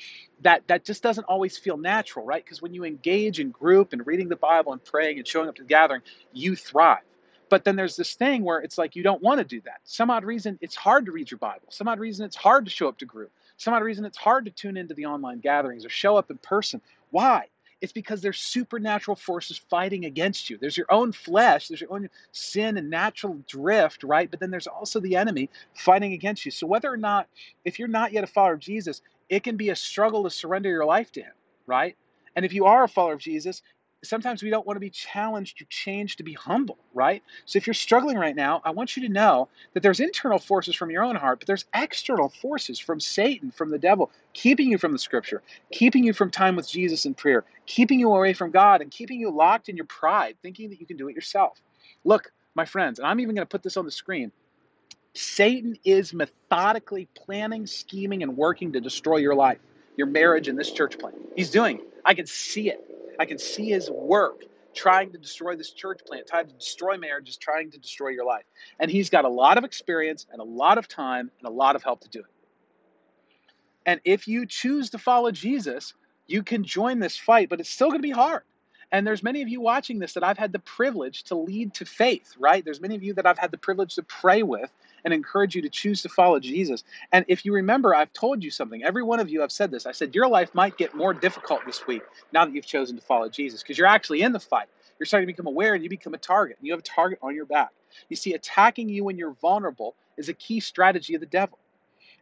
that 0.41 0.67
that 0.67 0.83
just 0.83 1.03
doesn't 1.03 1.25
always 1.25 1.59
feel 1.59 1.77
natural, 1.77 2.25
right? 2.25 2.43
Because 2.43 2.59
when 2.59 2.73
you 2.73 2.85
engage 2.85 3.39
in 3.39 3.51
group 3.51 3.93
and 3.93 4.07
reading 4.07 4.29
the 4.29 4.35
Bible 4.35 4.73
and 4.73 4.83
praying 4.83 5.19
and 5.19 5.27
showing 5.27 5.47
up 5.47 5.53
to 5.57 5.61
the 5.61 5.67
gathering, 5.67 6.01
you 6.33 6.55
thrive. 6.55 7.03
But 7.49 7.65
then 7.65 7.75
there's 7.75 7.95
this 7.95 8.15
thing 8.15 8.43
where 8.43 8.61
it's 8.61 8.79
like 8.79 8.95
you 8.95 9.03
don't 9.03 9.21
want 9.21 9.37
to 9.37 9.43
do 9.43 9.61
that. 9.65 9.81
Some 9.83 10.09
odd 10.09 10.25
reason 10.25 10.57
it's 10.59 10.75
hard 10.75 11.05
to 11.05 11.11
read 11.11 11.29
your 11.29 11.37
Bible. 11.37 11.67
Some 11.69 11.87
odd 11.87 11.99
reason 11.99 12.25
it's 12.25 12.35
hard 12.35 12.65
to 12.65 12.71
show 12.71 12.87
up 12.87 12.97
to 12.97 13.05
group. 13.05 13.31
Some 13.57 13.75
odd 13.75 13.83
reason 13.83 14.05
it's 14.05 14.17
hard 14.17 14.45
to 14.45 14.51
tune 14.51 14.75
into 14.75 14.95
the 14.95 15.05
online 15.05 15.39
gatherings 15.39 15.85
or 15.85 15.89
show 15.89 16.17
up 16.17 16.31
in 16.31 16.39
person. 16.39 16.81
Why? 17.11 17.45
It's 17.81 17.93
because 17.93 18.21
there's 18.21 18.39
supernatural 18.39 19.15
forces 19.15 19.57
fighting 19.57 20.05
against 20.05 20.49
you. 20.49 20.57
There's 20.57 20.77
your 20.77 20.91
own 20.91 21.11
flesh, 21.11 21.67
there's 21.67 21.81
your 21.81 21.93
own 21.93 22.09
sin 22.31 22.77
and 22.77 22.89
natural 22.89 23.37
drift, 23.47 24.03
right? 24.03 24.29
But 24.29 24.39
then 24.39 24.51
there's 24.51 24.67
also 24.67 24.99
the 24.99 25.15
enemy 25.15 25.49
fighting 25.75 26.13
against 26.13 26.45
you. 26.45 26.51
So 26.51 26.67
whether 26.67 26.91
or 26.91 26.97
not, 26.97 27.27
if 27.65 27.77
you're 27.77 27.87
not 27.87 28.11
yet 28.13 28.23
a 28.23 28.27
follower 28.27 28.53
of 28.53 28.59
Jesus, 28.59 29.01
it 29.29 29.43
can 29.43 29.57
be 29.57 29.69
a 29.69 29.75
struggle 29.75 30.23
to 30.23 30.29
surrender 30.29 30.69
your 30.69 30.85
life 30.85 31.11
to 31.13 31.21
him, 31.21 31.33
right? 31.67 31.95
And 32.35 32.45
if 32.45 32.53
you 32.53 32.65
are 32.65 32.83
a 32.83 32.87
follower 32.87 33.13
of 33.13 33.19
Jesus, 33.19 33.61
sometimes 34.03 34.43
we 34.43 34.49
don't 34.49 34.65
want 34.65 34.75
to 34.77 34.81
be 34.81 34.89
challenged 34.89 35.61
or 35.61 35.65
changed 35.69 36.17
to 36.17 36.23
be 36.23 36.33
humble, 36.33 36.77
right? 36.93 37.23
So 37.45 37.57
if 37.57 37.67
you're 37.67 37.73
struggling 37.73 38.17
right 38.17 38.35
now, 38.35 38.61
I 38.63 38.71
want 38.71 38.95
you 38.95 39.07
to 39.07 39.13
know 39.13 39.49
that 39.73 39.83
there's 39.83 39.99
internal 39.99 40.39
forces 40.39 40.75
from 40.75 40.91
your 40.91 41.03
own 41.03 41.15
heart, 41.15 41.39
but 41.39 41.47
there's 41.47 41.65
external 41.73 42.29
forces 42.29 42.79
from 42.79 42.99
Satan, 42.99 43.51
from 43.51 43.69
the 43.69 43.79
devil, 43.79 44.11
keeping 44.33 44.69
you 44.69 44.77
from 44.77 44.91
the 44.91 44.99
scripture, 44.99 45.41
keeping 45.71 46.03
you 46.03 46.13
from 46.13 46.29
time 46.29 46.55
with 46.55 46.69
Jesus 46.69 47.05
in 47.05 47.13
prayer, 47.13 47.43
keeping 47.65 47.99
you 47.99 48.13
away 48.13 48.33
from 48.33 48.51
God, 48.51 48.81
and 48.81 48.91
keeping 48.91 49.19
you 49.19 49.31
locked 49.31 49.69
in 49.69 49.75
your 49.75 49.85
pride, 49.85 50.35
thinking 50.41 50.69
that 50.69 50.79
you 50.79 50.85
can 50.85 50.97
do 50.97 51.09
it 51.09 51.15
yourself. 51.15 51.59
Look, 52.03 52.31
my 52.55 52.65
friends, 52.65 52.99
and 52.99 53.07
I'm 53.07 53.19
even 53.19 53.35
going 53.35 53.45
to 53.45 53.49
put 53.49 53.63
this 53.63 53.77
on 53.77 53.85
the 53.85 53.91
screen. 53.91 54.31
Satan 55.13 55.77
is 55.83 56.13
methodically 56.13 57.07
planning, 57.15 57.65
scheming, 57.65 58.21
and 58.21 58.37
working 58.37 58.73
to 58.73 58.79
destroy 58.79 59.17
your 59.17 59.33
life, 59.33 59.57
your 59.95 60.07
marriage, 60.07 60.47
and 60.47 60.57
this 60.57 60.71
church 60.71 60.99
plan. 60.99 61.13
He's 61.35 61.49
doing 61.49 61.79
it. 61.79 61.96
I 62.07 62.13
can 62.13 62.25
see 62.25 62.69
it. 62.69 62.79
I 63.19 63.25
can 63.25 63.37
see 63.37 63.69
his 63.69 63.91
work 63.91 64.43
trying 64.73 65.11
to 65.11 65.17
destroy 65.17 65.55
this 65.55 65.71
church 65.71 65.99
plant, 66.07 66.27
trying 66.27 66.47
to 66.47 66.53
destroy 66.53 66.97
marriages, 66.97 67.35
trying 67.35 67.69
to 67.71 67.77
destroy 67.77 68.09
your 68.09 68.25
life. 68.25 68.45
And 68.79 68.89
he's 68.89 69.09
got 69.09 69.25
a 69.25 69.29
lot 69.29 69.57
of 69.57 69.65
experience 69.65 70.25
and 70.31 70.39
a 70.39 70.45
lot 70.45 70.77
of 70.77 70.87
time 70.87 71.29
and 71.39 71.47
a 71.47 71.51
lot 71.51 71.75
of 71.75 71.83
help 71.83 72.01
to 72.01 72.09
do 72.09 72.19
it. 72.19 72.25
And 73.85 73.99
if 74.05 74.27
you 74.27 74.45
choose 74.45 74.91
to 74.91 74.97
follow 74.97 75.31
Jesus, 75.31 75.93
you 76.27 76.43
can 76.43 76.63
join 76.63 76.99
this 76.99 77.17
fight, 77.17 77.49
but 77.49 77.59
it's 77.59 77.69
still 77.69 77.87
going 77.87 77.99
to 77.99 78.07
be 78.07 78.11
hard. 78.11 78.43
And 78.91 79.05
there's 79.05 79.23
many 79.23 79.41
of 79.41 79.49
you 79.49 79.59
watching 79.59 79.99
this 79.99 80.13
that 80.13 80.23
I've 80.23 80.37
had 80.37 80.53
the 80.53 80.59
privilege 80.59 81.23
to 81.23 81.35
lead 81.35 81.73
to 81.75 81.85
faith, 81.85 82.35
right? 82.39 82.63
There's 82.63 82.79
many 82.79 82.95
of 82.95 83.03
you 83.03 83.13
that 83.15 83.25
I've 83.25 83.37
had 83.37 83.51
the 83.51 83.57
privilege 83.57 83.95
to 83.95 84.03
pray 84.03 84.43
with 84.43 84.71
and 85.05 85.13
encourage 85.13 85.55
you 85.55 85.61
to 85.61 85.69
choose 85.69 86.01
to 86.01 86.09
follow 86.09 86.39
Jesus. 86.39 86.83
And 87.11 87.25
if 87.27 87.45
you 87.45 87.53
remember, 87.53 87.95
I've 87.95 88.13
told 88.13 88.43
you 88.43 88.51
something. 88.51 88.83
Every 88.83 89.03
one 89.03 89.19
of 89.19 89.29
you 89.29 89.41
have 89.41 89.51
said 89.51 89.71
this. 89.71 89.85
I 89.85 89.91
said, 89.91 90.15
Your 90.15 90.27
life 90.27 90.53
might 90.53 90.77
get 90.77 90.95
more 90.95 91.13
difficult 91.13 91.61
this 91.65 91.85
week 91.87 92.03
now 92.33 92.45
that 92.45 92.53
you've 92.53 92.65
chosen 92.65 92.95
to 92.95 93.01
follow 93.01 93.29
Jesus 93.29 93.61
because 93.61 93.77
you're 93.77 93.87
actually 93.87 94.21
in 94.21 94.31
the 94.31 94.39
fight. 94.39 94.67
You're 94.99 95.05
starting 95.05 95.27
to 95.27 95.33
become 95.33 95.47
aware 95.47 95.73
and 95.73 95.83
you 95.83 95.89
become 95.89 96.13
a 96.13 96.19
target. 96.19 96.57
And 96.57 96.67
you 96.67 96.73
have 96.73 96.79
a 96.79 96.83
target 96.83 97.19
on 97.21 97.35
your 97.35 97.45
back. 97.45 97.69
You 98.09 98.15
see, 98.15 98.33
attacking 98.33 98.89
you 98.89 99.03
when 99.03 99.17
you're 99.17 99.35
vulnerable 99.41 99.95
is 100.17 100.29
a 100.29 100.33
key 100.33 100.59
strategy 100.59 101.13
of 101.15 101.21
the 101.21 101.27
devil. 101.27 101.59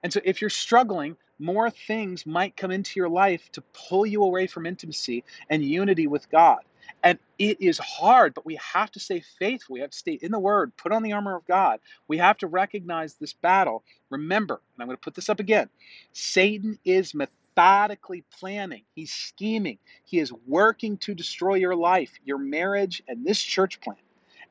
And 0.04 0.12
so 0.14 0.20
if 0.24 0.42
you're 0.42 0.50
struggling, 0.50 1.16
more 1.40 1.70
things 1.70 2.26
might 2.26 2.56
come 2.56 2.72
into 2.72 3.00
your 3.00 3.10
life 3.10 3.52
to 3.54 3.62
pull 3.74 4.06
you 4.06 4.24
away 4.24 4.48
from 4.48 4.66
intimacy 4.66 5.24
and 5.50 5.64
unity 5.64 6.08
with 6.08 6.30
God. 6.30 6.60
And 7.04 7.20
it 7.40 7.62
is 7.62 7.78
hard, 7.78 8.34
but 8.34 8.46
we 8.46 8.60
have 8.74 8.92
to 8.92 9.00
stay 9.00 9.24
faithful. 9.40 9.74
We 9.76 9.82
have 9.82 9.92
to 9.92 9.98
stay 9.98 10.14
in 10.14 10.32
the 10.32 10.40
Word, 10.40 10.76
put 10.78 10.92
on 10.92 11.04
the 11.04 11.14
armor 11.14 11.36
of 11.36 11.46
God. 11.46 11.80
We 12.08 12.18
have 12.18 12.38
to 12.40 12.48
recognize 12.48 13.16
this 13.16 13.34
battle. 13.34 13.84
Remember, 14.10 14.56
and 14.56 14.82
I'm 14.82 14.88
going 14.88 14.98
to 14.98 15.02
put 15.02 15.16
this 15.16 15.30
up 15.30 15.40
again 15.40 15.70
Satan 16.14 16.80
is 16.86 17.14
methodically 17.14 18.24
planning, 18.40 18.84
he's 18.96 19.12
scheming, 19.12 19.78
he 20.04 20.20
is 20.20 20.34
working 20.48 20.98
to 20.98 21.14
destroy 21.14 21.56
your 21.56 21.76
life, 21.76 22.12
your 22.26 22.38
marriage, 22.38 23.04
and 23.08 23.26
this 23.26 23.42
church 23.42 23.82
plan. 23.82 23.98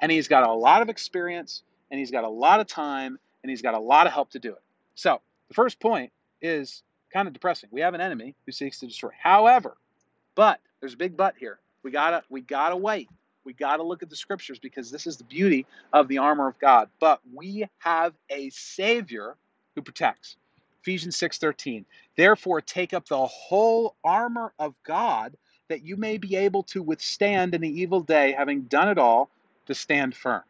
And 0.00 0.12
he's 0.12 0.28
got 0.28 0.48
a 0.48 0.52
lot 0.52 0.82
of 0.82 0.88
experience, 0.88 1.62
and 1.90 1.98
he's 1.98 2.10
got 2.10 2.24
a 2.24 2.28
lot 2.28 2.60
of 2.60 2.66
time, 2.66 3.18
and 3.42 3.50
he's 3.50 3.62
got 3.62 3.74
a 3.74 3.80
lot 3.80 4.06
of 4.06 4.12
help 4.12 4.30
to 4.30 4.38
do 4.38 4.50
it. 4.50 4.62
So, 4.94 5.20
the 5.48 5.54
first 5.54 5.80
point 5.80 6.12
is 6.42 6.82
kind 7.12 7.28
of 7.28 7.34
depressing. 7.34 7.68
We 7.72 7.80
have 7.82 7.94
an 7.94 8.00
enemy 8.00 8.34
who 8.46 8.52
seeks 8.52 8.80
to 8.80 8.86
destroy. 8.86 9.10
However, 9.20 9.76
but 10.34 10.60
there's 10.80 10.94
a 10.94 10.98
big 10.98 11.16
but 11.16 11.34
here. 11.38 11.58
We 11.84 11.92
gotta 11.92 12.24
we 12.30 12.42
gotta 12.42 12.76
wait. 12.76 13.10
We 13.46 13.54
gotta 13.54 13.84
look 13.84 14.04
at 14.04 14.10
the 14.10 14.16
scriptures 14.16 14.60
because 14.60 14.92
this 14.92 15.08
is 15.08 15.18
the 15.18 15.24
beauty 15.24 15.66
of 15.94 16.08
the 16.08 16.18
armor 16.18 16.48
of 16.48 16.60
God. 16.60 16.90
But 17.00 17.20
we 17.34 17.66
have 17.80 18.14
a 18.30 18.50
Savior 18.50 19.36
who 19.76 19.82
protects. 19.82 20.36
Ephesians 20.82 21.16
6:13. 21.18 21.86
Therefore 22.16 22.62
take 22.62 22.94
up 22.94 23.08
the 23.08 23.26
whole 23.26 23.96
armor 24.04 24.54
of 24.60 24.74
God 24.84 25.36
that 25.68 25.84
you 25.84 25.96
may 25.96 26.18
be 26.18 26.36
able 26.36 26.64
to 26.64 26.82
withstand 26.82 27.54
in 27.54 27.62
the 27.62 27.70
evil 27.82 28.02
day, 28.02 28.32
having 28.32 28.62
done 28.64 28.90
it 28.90 28.98
all, 28.98 29.30
to 29.66 29.74
stand 29.76 30.16
firm. 30.16 30.42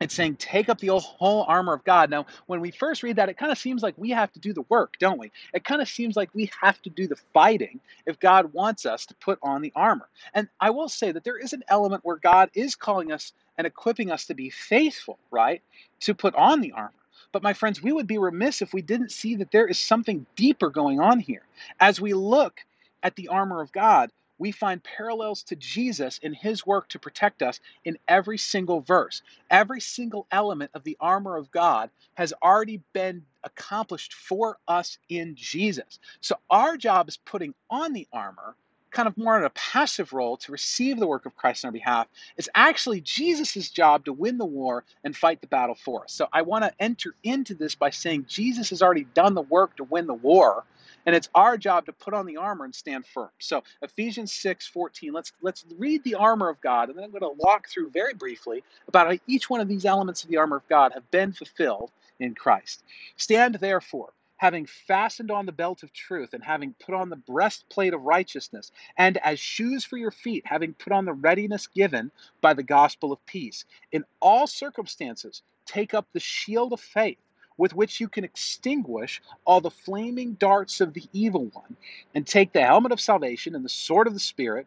It's 0.00 0.14
saying, 0.14 0.36
take 0.36 0.68
up 0.68 0.78
the 0.78 0.96
whole 0.96 1.44
armor 1.48 1.72
of 1.72 1.82
God. 1.82 2.08
Now, 2.08 2.26
when 2.46 2.60
we 2.60 2.70
first 2.70 3.02
read 3.02 3.16
that, 3.16 3.28
it 3.28 3.36
kind 3.36 3.50
of 3.50 3.58
seems 3.58 3.82
like 3.82 3.94
we 3.98 4.10
have 4.10 4.32
to 4.32 4.38
do 4.38 4.52
the 4.52 4.62
work, 4.68 4.94
don't 5.00 5.18
we? 5.18 5.32
It 5.52 5.64
kind 5.64 5.82
of 5.82 5.88
seems 5.88 6.14
like 6.14 6.32
we 6.34 6.50
have 6.60 6.80
to 6.82 6.90
do 6.90 7.08
the 7.08 7.16
fighting 7.34 7.80
if 8.06 8.20
God 8.20 8.52
wants 8.52 8.86
us 8.86 9.06
to 9.06 9.14
put 9.16 9.40
on 9.42 9.60
the 9.60 9.72
armor. 9.74 10.08
And 10.34 10.48
I 10.60 10.70
will 10.70 10.88
say 10.88 11.10
that 11.10 11.24
there 11.24 11.36
is 11.36 11.52
an 11.52 11.64
element 11.66 12.04
where 12.04 12.16
God 12.16 12.48
is 12.54 12.76
calling 12.76 13.10
us 13.10 13.32
and 13.56 13.66
equipping 13.66 14.12
us 14.12 14.26
to 14.26 14.34
be 14.34 14.50
faithful, 14.50 15.18
right? 15.32 15.62
To 16.00 16.14
put 16.14 16.36
on 16.36 16.60
the 16.60 16.72
armor. 16.72 16.92
But 17.32 17.42
my 17.42 17.52
friends, 17.52 17.82
we 17.82 17.92
would 17.92 18.06
be 18.06 18.18
remiss 18.18 18.62
if 18.62 18.72
we 18.72 18.82
didn't 18.82 19.10
see 19.10 19.34
that 19.36 19.50
there 19.50 19.66
is 19.66 19.80
something 19.80 20.26
deeper 20.36 20.70
going 20.70 21.00
on 21.00 21.18
here. 21.18 21.42
As 21.80 22.00
we 22.00 22.14
look 22.14 22.60
at 23.02 23.16
the 23.16 23.28
armor 23.28 23.60
of 23.60 23.72
God, 23.72 24.10
we 24.38 24.52
find 24.52 24.82
parallels 24.82 25.42
to 25.44 25.56
Jesus 25.56 26.18
in 26.18 26.32
his 26.32 26.66
work 26.66 26.88
to 26.90 26.98
protect 26.98 27.42
us 27.42 27.60
in 27.84 27.98
every 28.08 28.38
single 28.38 28.80
verse. 28.80 29.22
Every 29.50 29.80
single 29.80 30.26
element 30.30 30.70
of 30.74 30.84
the 30.84 30.96
armor 31.00 31.36
of 31.36 31.50
God 31.50 31.90
has 32.14 32.32
already 32.42 32.82
been 32.92 33.24
accomplished 33.44 34.14
for 34.14 34.58
us 34.68 34.98
in 35.08 35.34
Jesus. 35.36 35.98
So 36.20 36.36
our 36.50 36.76
job 36.76 37.08
is 37.08 37.16
putting 37.16 37.54
on 37.70 37.92
the 37.92 38.08
armor 38.12 38.56
kind 38.90 39.08
of 39.08 39.16
more 39.18 39.38
in 39.38 39.44
a 39.44 39.50
passive 39.50 40.12
role 40.12 40.36
to 40.38 40.52
receive 40.52 40.98
the 40.98 41.06
work 41.06 41.26
of 41.26 41.36
Christ 41.36 41.64
on 41.64 41.68
our 41.68 41.72
behalf. 41.72 42.08
It's 42.36 42.48
actually 42.54 43.00
Jesus' 43.02 43.70
job 43.70 44.04
to 44.06 44.12
win 44.12 44.38
the 44.38 44.44
war 44.46 44.84
and 45.04 45.16
fight 45.16 45.40
the 45.40 45.46
battle 45.46 45.74
for 45.74 46.04
us. 46.04 46.12
So 46.12 46.28
I 46.32 46.42
want 46.42 46.64
to 46.64 46.72
enter 46.80 47.14
into 47.22 47.54
this 47.54 47.74
by 47.74 47.90
saying 47.90 48.26
Jesus 48.28 48.70
has 48.70 48.82
already 48.82 49.04
done 49.14 49.34
the 49.34 49.42
work 49.42 49.76
to 49.76 49.84
win 49.84 50.06
the 50.06 50.14
war. 50.14 50.64
And 51.06 51.14
it's 51.16 51.28
our 51.34 51.56
job 51.56 51.86
to 51.86 51.92
put 51.92 52.14
on 52.14 52.26
the 52.26 52.36
armor 52.36 52.64
and 52.64 52.74
stand 52.74 53.06
firm. 53.06 53.30
So 53.38 53.62
Ephesians 53.82 54.32
6, 54.32 54.66
14, 54.68 55.12
let's 55.12 55.32
let's 55.42 55.64
read 55.78 56.04
the 56.04 56.14
armor 56.14 56.48
of 56.48 56.60
God, 56.60 56.88
and 56.88 56.98
then 56.98 57.04
I'm 57.04 57.10
going 57.10 57.22
to 57.22 57.42
walk 57.42 57.68
through 57.68 57.90
very 57.90 58.14
briefly 58.14 58.62
about 58.88 59.08
how 59.08 59.18
each 59.26 59.48
one 59.48 59.60
of 59.60 59.68
these 59.68 59.84
elements 59.84 60.22
of 60.22 60.30
the 60.30 60.36
armor 60.36 60.56
of 60.56 60.68
God 60.68 60.92
have 60.94 61.10
been 61.10 61.32
fulfilled 61.32 61.90
in 62.20 62.34
Christ. 62.34 62.84
Stand 63.16 63.56
therefore, 63.56 64.12
having 64.36 64.66
fastened 64.66 65.30
on 65.30 65.46
the 65.46 65.52
belt 65.52 65.82
of 65.82 65.92
truth, 65.92 66.34
and 66.34 66.44
having 66.44 66.74
put 66.84 66.94
on 66.94 67.10
the 67.10 67.16
breastplate 67.16 67.94
of 67.94 68.02
righteousness, 68.02 68.70
and 68.96 69.18
as 69.18 69.40
shoes 69.40 69.84
for 69.84 69.96
your 69.96 70.10
feet, 70.10 70.44
having 70.46 70.74
put 70.74 70.92
on 70.92 71.04
the 71.04 71.12
readiness 71.12 71.66
given 71.66 72.10
by 72.40 72.54
the 72.54 72.62
gospel 72.62 73.12
of 73.12 73.24
peace. 73.26 73.64
In 73.92 74.04
all 74.20 74.46
circumstances, 74.46 75.42
take 75.66 75.94
up 75.94 76.06
the 76.12 76.20
shield 76.20 76.72
of 76.72 76.80
faith 76.80 77.18
with 77.58 77.74
which 77.74 78.00
you 78.00 78.08
can 78.08 78.24
extinguish 78.24 79.20
all 79.44 79.60
the 79.60 79.70
flaming 79.70 80.34
darts 80.34 80.80
of 80.80 80.94
the 80.94 81.04
evil 81.12 81.46
one, 81.52 81.76
and 82.14 82.26
take 82.26 82.52
the 82.52 82.62
helmet 82.62 82.92
of 82.92 83.00
salvation 83.00 83.54
and 83.54 83.64
the 83.64 83.68
sword 83.68 84.06
of 84.06 84.14
the 84.14 84.20
Spirit, 84.20 84.66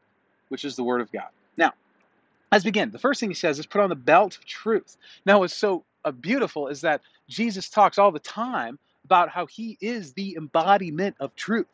which 0.49 0.65
is 0.65 0.75
the 0.75 0.83
Word 0.83 1.01
of 1.01 1.11
God. 1.11 1.29
Now, 1.57 1.73
let's 2.51 2.63
begin. 2.63 2.91
The 2.91 2.99
first 2.99 3.19
thing 3.19 3.29
he 3.29 3.35
says 3.35 3.57
is 3.57 3.65
put 3.65 3.81
on 3.81 3.89
the 3.89 3.95
belt 3.95 4.37
of 4.37 4.45
truth. 4.45 4.97
Now, 5.25 5.39
what's 5.39 5.55
so 5.55 5.83
uh, 6.05 6.11
beautiful 6.11 6.67
is 6.67 6.81
that 6.81 7.01
Jesus 7.27 7.69
talks 7.69 7.97
all 7.97 8.11
the 8.11 8.19
time 8.19 8.77
about 9.05 9.29
how 9.29 9.45
he 9.45 9.77
is 9.81 10.13
the 10.13 10.35
embodiment 10.37 11.15
of 11.19 11.35
truth. 11.35 11.67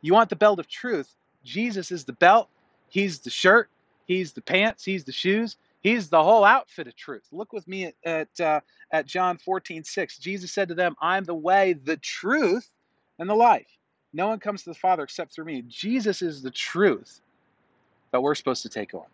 You 0.00 0.12
want 0.12 0.30
the 0.30 0.36
belt 0.36 0.58
of 0.58 0.68
truth? 0.68 1.14
Jesus 1.44 1.92
is 1.92 2.04
the 2.04 2.12
belt, 2.14 2.48
he's 2.88 3.20
the 3.20 3.30
shirt, 3.30 3.68
he's 4.06 4.32
the 4.32 4.40
pants, 4.40 4.84
he's 4.84 5.04
the 5.04 5.12
shoes, 5.12 5.56
He's 5.84 6.10
the 6.10 6.24
whole 6.24 6.44
outfit 6.44 6.88
of 6.88 6.96
truth. 6.96 7.24
Look 7.32 7.54
with 7.54 7.68
me 7.68 7.86
at 7.86 7.94
at, 8.04 8.40
uh, 8.40 8.60
at 8.92 9.06
John 9.06 9.38
14, 9.38 9.84
6. 9.84 10.18
Jesus 10.18 10.52
said 10.52 10.70
to 10.70 10.76
them, 10.76 10.96
I'm 11.02 11.24
the 11.24 11.36
way, 11.36 11.74
the 11.74 11.98
truth, 11.98 12.70
and 13.20 13.30
the 13.30 13.36
life. 13.36 13.68
No 14.14 14.28
one 14.28 14.40
comes 14.40 14.64
to 14.64 14.70
the 14.70 14.76
Father 14.76 15.04
except 15.04 15.34
through 15.34 15.46
me. 15.46 15.64
Jesus 15.68 16.22
is 16.22 16.42
the 16.42 16.52
truth 16.52 17.22
that 18.12 18.22
we're 18.22 18.34
supposed 18.34 18.62
to 18.62 18.68
take 18.68 18.94
on. 18.94 19.04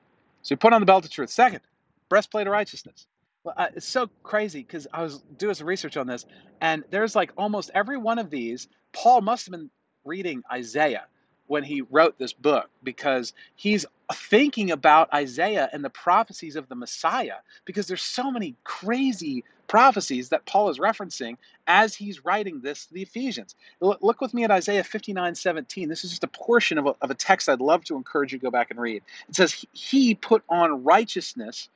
So 0.43 0.55
we 0.55 0.59
put 0.59 0.73
on 0.73 0.81
the 0.81 0.87
belt 0.87 1.05
of 1.05 1.11
truth. 1.11 1.31
Second, 1.31 1.61
breastplate 2.09 2.47
of 2.47 2.53
righteousness. 2.53 3.07
Well, 3.45 3.55
uh, 3.59 3.69
it's 3.77 3.87
so 3.89 4.09
crazy 4.23 4.63
because 4.63 4.87
I 4.93 5.03
was 5.03 5.21
doing 5.39 5.55
some 5.55 5.67
research 5.67 5.97
on 5.97 6.07
this, 6.07 6.27
and 6.61 6.85
there's 6.91 7.17
like 7.17 7.33
almost 7.37 7.71
every 7.75 7.99
one 7.99 8.19
of 8.19 8.31
these. 8.31 8.69
Paul 8.93 9.23
must 9.23 9.47
have 9.47 9.53
been 9.53 9.71
reading 10.05 10.43
Isaiah 10.53 11.07
when 11.47 11.63
he 11.65 11.83
wrote 11.83 12.19
this 12.19 12.33
book 12.33 12.71
because 12.83 13.33
he's 13.57 13.87
thinking 14.15 14.71
about 14.73 15.13
Isaiah 15.15 15.69
and 15.73 15.85
the 15.85 15.91
prophecies 15.91 16.57
of 16.57 16.69
the 16.69 16.75
Messiah 16.77 17.37
because 17.65 17.89
there's 17.89 18.03
so 18.03 18.31
many 18.31 18.57
crazy 18.65 19.45
prophecies 19.69 20.31
that 20.31 20.47
Paul 20.47 20.71
is 20.71 20.79
referencing 20.79 21.37
as 21.67 21.95
he's 21.95 22.25
writing 22.25 22.61
this 22.61 22.87
to 22.87 22.95
the 22.95 23.03
Ephesians. 23.03 23.57
Look 23.81 24.21
with 24.21 24.35
me 24.35 24.45
at 24.45 24.51
Isaiah 24.51 24.85
59 24.85 25.35
17. 25.35 25.85
This 25.91 26.05
is 26.05 26.11
just 26.11 26.25
a 26.25 26.29
portion 26.29 26.79
of 26.79 26.87
a, 26.87 26.95
of 27.03 27.11
a 27.11 27.15
text 27.15 27.49
I'd 27.49 27.61
love 27.61 27.85
to 27.85 27.97
encourage 27.97 28.33
you 28.33 28.39
to 28.39 28.45
go 28.45 28.51
back 28.51 28.71
and 28.71 28.81
read. 28.81 29.03
It 29.29 29.37
says, 29.37 29.65
He 29.73 30.15
put 30.15 30.43
on 30.49 30.85
righteousness 30.85 31.69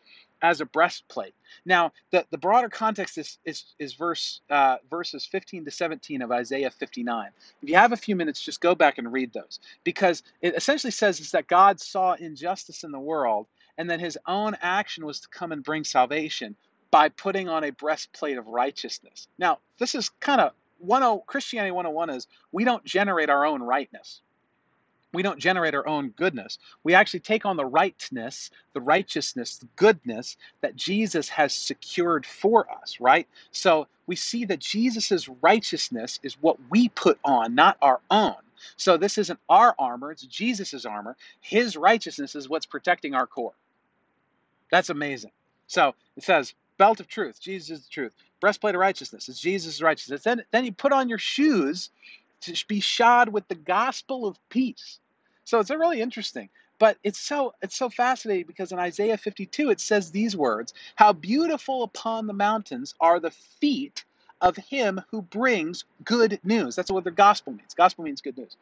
as 0.44 0.60
a 0.60 0.66
breastplate. 0.66 1.34
Now, 1.64 1.92
the, 2.10 2.26
the 2.30 2.36
broader 2.36 2.68
context 2.68 3.16
is, 3.16 3.38
is, 3.46 3.64
is 3.78 3.94
verse 3.94 4.42
uh, 4.50 4.76
verses 4.90 5.24
15 5.24 5.64
to 5.64 5.70
17 5.70 6.20
of 6.20 6.30
Isaiah 6.30 6.70
59. 6.70 7.30
If 7.62 7.68
you 7.70 7.76
have 7.76 7.92
a 7.92 7.96
few 7.96 8.14
minutes, 8.14 8.42
just 8.42 8.60
go 8.60 8.74
back 8.74 8.98
and 8.98 9.10
read 9.10 9.32
those 9.32 9.58
because 9.84 10.22
it 10.42 10.54
essentially 10.54 10.90
says 10.90 11.18
is 11.18 11.30
that 11.30 11.46
God 11.46 11.80
saw 11.80 12.12
injustice 12.12 12.84
in 12.84 12.92
the 12.92 13.00
world 13.00 13.46
and 13.78 13.88
that 13.88 14.00
his 14.00 14.18
own 14.26 14.54
action 14.60 15.06
was 15.06 15.20
to 15.20 15.28
come 15.28 15.50
and 15.50 15.64
bring 15.64 15.82
salvation 15.82 16.56
by 16.90 17.08
putting 17.08 17.48
on 17.48 17.64
a 17.64 17.72
breastplate 17.72 18.36
of 18.36 18.46
righteousness. 18.46 19.28
Now, 19.38 19.60
this 19.78 19.94
is 19.94 20.10
kind 20.20 20.42
of 20.42 20.52
10 20.86 21.22
Christianity 21.26 21.70
101 21.70 22.10
is 22.10 22.26
we 22.52 22.64
don't 22.64 22.84
generate 22.84 23.30
our 23.30 23.46
own 23.46 23.62
rightness 23.62 24.20
we 25.14 25.22
don't 25.22 25.38
generate 25.38 25.74
our 25.74 25.86
own 25.86 26.10
goodness. 26.10 26.58
We 26.82 26.94
actually 26.94 27.20
take 27.20 27.46
on 27.46 27.56
the 27.56 27.64
rightness, 27.64 28.50
the 28.72 28.80
righteousness, 28.80 29.56
the 29.56 29.68
goodness 29.76 30.36
that 30.60 30.76
Jesus 30.76 31.28
has 31.30 31.54
secured 31.54 32.26
for 32.26 32.70
us, 32.70 33.00
right? 33.00 33.26
So 33.50 33.86
we 34.06 34.16
see 34.16 34.44
that 34.46 34.58
Jesus' 34.58 35.28
righteousness 35.42 36.20
is 36.22 36.34
what 36.40 36.58
we 36.70 36.88
put 36.90 37.18
on, 37.24 37.54
not 37.54 37.76
our 37.80 38.00
own. 38.10 38.34
So 38.76 38.96
this 38.96 39.18
isn't 39.18 39.40
our 39.48 39.74
armor, 39.78 40.10
it's 40.10 40.22
Jesus' 40.22 40.84
armor. 40.84 41.16
His 41.40 41.76
righteousness 41.76 42.34
is 42.34 42.48
what's 42.48 42.66
protecting 42.66 43.14
our 43.14 43.26
core. 43.26 43.54
That's 44.70 44.90
amazing. 44.90 45.32
So 45.66 45.94
it 46.16 46.24
says, 46.24 46.54
belt 46.78 47.00
of 47.00 47.08
truth, 47.08 47.40
Jesus 47.40 47.70
is 47.78 47.84
the 47.84 47.90
truth. 47.90 48.14
Breastplate 48.40 48.74
of 48.74 48.80
righteousness, 48.80 49.28
it's 49.28 49.40
Jesus' 49.40 49.80
righteousness. 49.82 50.22
Then, 50.22 50.44
then 50.50 50.64
you 50.64 50.72
put 50.72 50.92
on 50.92 51.08
your 51.08 51.18
shoes 51.18 51.90
to 52.42 52.66
be 52.66 52.80
shod 52.80 53.30
with 53.30 53.46
the 53.48 53.54
gospel 53.54 54.26
of 54.26 54.38
peace. 54.48 54.98
So 55.44 55.60
it's 55.60 55.70
really 55.70 56.00
interesting. 56.00 56.48
But 56.78 56.98
it's 57.04 57.20
so 57.20 57.54
it's 57.62 57.76
so 57.76 57.88
fascinating 57.88 58.46
because 58.46 58.72
in 58.72 58.78
Isaiah 58.78 59.16
52 59.16 59.70
it 59.70 59.80
says 59.80 60.10
these 60.10 60.36
words, 60.36 60.74
"How 60.96 61.12
beautiful 61.12 61.84
upon 61.84 62.26
the 62.26 62.32
mountains 62.32 62.94
are 63.00 63.20
the 63.20 63.30
feet 63.30 64.04
of 64.40 64.56
him 64.56 65.00
who 65.10 65.22
brings 65.22 65.84
good 66.04 66.40
news." 66.42 66.74
That's 66.74 66.90
what 66.90 67.04
the 67.04 67.10
gospel 67.12 67.52
means. 67.52 67.74
Gospel 67.74 68.04
means 68.04 68.20
good 68.20 68.36
news. 68.36 68.56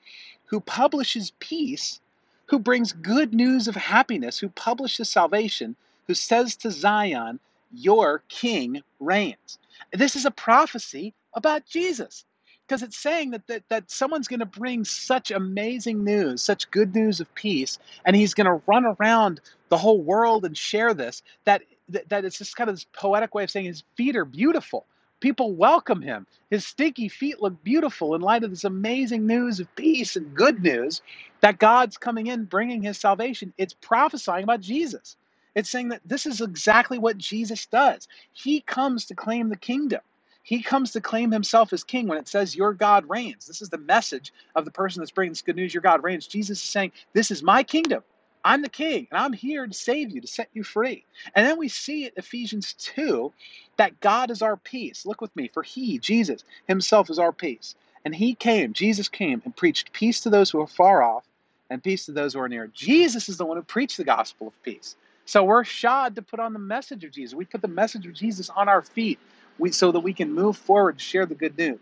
Who 0.46 0.60
publishes 0.60 1.32
peace, 1.38 2.00
who 2.46 2.58
brings 2.58 2.92
good 2.92 3.32
news 3.32 3.66
of 3.66 3.76
happiness, 3.76 4.38
who 4.38 4.50
publishes 4.50 5.08
salvation, 5.08 5.74
who 6.06 6.14
says 6.14 6.54
to 6.56 6.70
Zion, 6.70 7.40
"Your 7.72 8.22
king 8.28 8.82
reigns." 9.00 9.58
This 9.92 10.16
is 10.16 10.26
a 10.26 10.30
prophecy 10.30 11.14
about 11.34 11.64
Jesus 11.64 12.26
because 12.72 12.84
it's 12.84 12.96
saying 12.96 13.32
that, 13.32 13.46
that, 13.48 13.62
that 13.68 13.90
someone's 13.90 14.28
going 14.28 14.40
to 14.40 14.46
bring 14.46 14.82
such 14.82 15.30
amazing 15.30 16.02
news, 16.04 16.40
such 16.40 16.70
good 16.70 16.94
news 16.94 17.20
of 17.20 17.34
peace, 17.34 17.78
and 18.06 18.16
he's 18.16 18.32
going 18.32 18.46
to 18.46 18.62
run 18.66 18.86
around 18.98 19.42
the 19.68 19.76
whole 19.76 20.00
world 20.00 20.46
and 20.46 20.56
share 20.56 20.94
this, 20.94 21.22
that, 21.44 21.60
that, 21.90 22.08
that 22.08 22.24
it's 22.24 22.38
just 22.38 22.56
kind 22.56 22.70
of 22.70 22.76
this 22.76 22.86
poetic 22.94 23.34
way 23.34 23.44
of 23.44 23.50
saying 23.50 23.66
his 23.66 23.84
feet 23.94 24.16
are 24.16 24.24
beautiful. 24.24 24.86
People 25.20 25.52
welcome 25.52 26.00
him. 26.00 26.26
His 26.48 26.66
stinky 26.66 27.10
feet 27.10 27.42
look 27.42 27.62
beautiful 27.62 28.14
in 28.14 28.22
light 28.22 28.42
of 28.42 28.48
this 28.48 28.64
amazing 28.64 29.26
news 29.26 29.60
of 29.60 29.74
peace 29.76 30.16
and 30.16 30.34
good 30.34 30.62
news 30.62 31.02
that 31.42 31.58
God's 31.58 31.98
coming 31.98 32.28
in 32.28 32.44
bringing 32.46 32.80
his 32.80 32.96
salvation. 32.96 33.52
It's 33.58 33.74
prophesying 33.74 34.44
about 34.44 34.62
Jesus. 34.62 35.18
It's 35.54 35.68
saying 35.68 35.90
that 35.90 36.00
this 36.06 36.24
is 36.24 36.40
exactly 36.40 36.98
what 36.98 37.18
Jesus 37.18 37.66
does. 37.66 38.08
He 38.32 38.62
comes 38.62 39.04
to 39.06 39.14
claim 39.14 39.50
the 39.50 39.58
kingdom. 39.58 40.00
He 40.42 40.62
comes 40.62 40.92
to 40.92 41.00
claim 41.00 41.30
himself 41.30 41.72
as 41.72 41.84
king 41.84 42.08
when 42.08 42.18
it 42.18 42.28
says, 42.28 42.56
Your 42.56 42.72
God 42.72 43.08
reigns. 43.08 43.46
This 43.46 43.62
is 43.62 43.70
the 43.70 43.78
message 43.78 44.32
of 44.56 44.64
the 44.64 44.70
person 44.70 45.00
that's 45.00 45.10
bringing 45.12 45.32
this 45.32 45.42
good 45.42 45.56
news, 45.56 45.74
Your 45.74 45.82
God 45.82 46.02
reigns. 46.02 46.26
Jesus 46.26 46.62
is 46.62 46.68
saying, 46.68 46.92
This 47.12 47.30
is 47.30 47.42
my 47.42 47.62
kingdom. 47.62 48.02
I'm 48.44 48.62
the 48.62 48.68
king, 48.68 49.06
and 49.10 49.20
I'm 49.20 49.32
here 49.32 49.66
to 49.66 49.72
save 49.72 50.10
you, 50.10 50.20
to 50.20 50.26
set 50.26 50.48
you 50.52 50.64
free. 50.64 51.04
And 51.34 51.46
then 51.46 51.58
we 51.58 51.68
see 51.68 52.06
it, 52.06 52.14
Ephesians 52.16 52.74
2, 52.74 53.32
that 53.76 54.00
God 54.00 54.32
is 54.32 54.42
our 54.42 54.56
peace. 54.56 55.06
Look 55.06 55.20
with 55.20 55.34
me, 55.36 55.48
for 55.52 55.62
he, 55.62 55.98
Jesus, 55.98 56.42
himself 56.66 57.08
is 57.08 57.20
our 57.20 57.32
peace. 57.32 57.76
And 58.04 58.14
he 58.14 58.34
came, 58.34 58.72
Jesus 58.72 59.08
came, 59.08 59.42
and 59.44 59.54
preached 59.54 59.92
peace 59.92 60.20
to 60.22 60.30
those 60.30 60.50
who 60.50 60.60
are 60.60 60.66
far 60.66 61.04
off 61.04 61.24
and 61.70 61.82
peace 61.82 62.06
to 62.06 62.12
those 62.12 62.34
who 62.34 62.40
are 62.40 62.48
near. 62.48 62.66
Jesus 62.68 63.28
is 63.28 63.36
the 63.36 63.46
one 63.46 63.56
who 63.56 63.62
preached 63.62 63.96
the 63.96 64.04
gospel 64.04 64.48
of 64.48 64.62
peace. 64.64 64.96
So 65.24 65.44
we're 65.44 65.62
shod 65.62 66.16
to 66.16 66.22
put 66.22 66.40
on 66.40 66.52
the 66.52 66.58
message 66.58 67.04
of 67.04 67.12
Jesus. 67.12 67.34
We 67.34 67.44
put 67.44 67.62
the 67.62 67.68
message 67.68 68.06
of 68.06 68.12
Jesus 68.12 68.50
on 68.50 68.68
our 68.68 68.82
feet 68.82 69.20
we, 69.62 69.72
so 69.72 69.92
that 69.92 70.00
we 70.00 70.14
can 70.14 70.34
move 70.34 70.58
forward 70.58 70.96
and 70.96 71.02
share 71.02 71.26
the 71.26 71.36
good 71.36 71.58
news. 71.58 71.80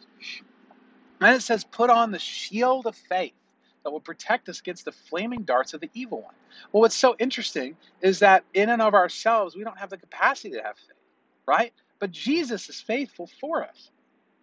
And 1.20 1.36
it 1.36 1.42
says, 1.42 1.64
put 1.64 1.90
on 1.90 2.12
the 2.12 2.20
shield 2.20 2.86
of 2.86 2.96
faith 2.96 3.34
that 3.84 3.92
will 3.92 4.00
protect 4.00 4.48
us 4.50 4.60
against 4.60 4.86
the 4.86 4.92
flaming 4.92 5.44
darts 5.44 5.74
of 5.74 5.82
the 5.82 5.90
evil 5.94 6.22
one. 6.22 6.34
Well, 6.72 6.82
what's 6.82 6.96
so 6.96 7.16
interesting 7.20 7.76
is 8.02 8.20
that 8.20 8.44
in 8.54 8.70
and 8.70 8.82
of 8.82 8.94
ourselves, 8.94 9.56
we 9.56 9.64
don't 9.64 9.78
have 9.78 9.90
the 9.90 9.98
capacity 9.98 10.52
to 10.52 10.62
have 10.62 10.78
faith, 10.78 10.96
right? 11.48 11.74
But 12.00 12.12
Jesus 12.12 12.68
is 12.70 12.80
faithful 12.80 13.28
for 13.40 13.64
us. 13.64 13.90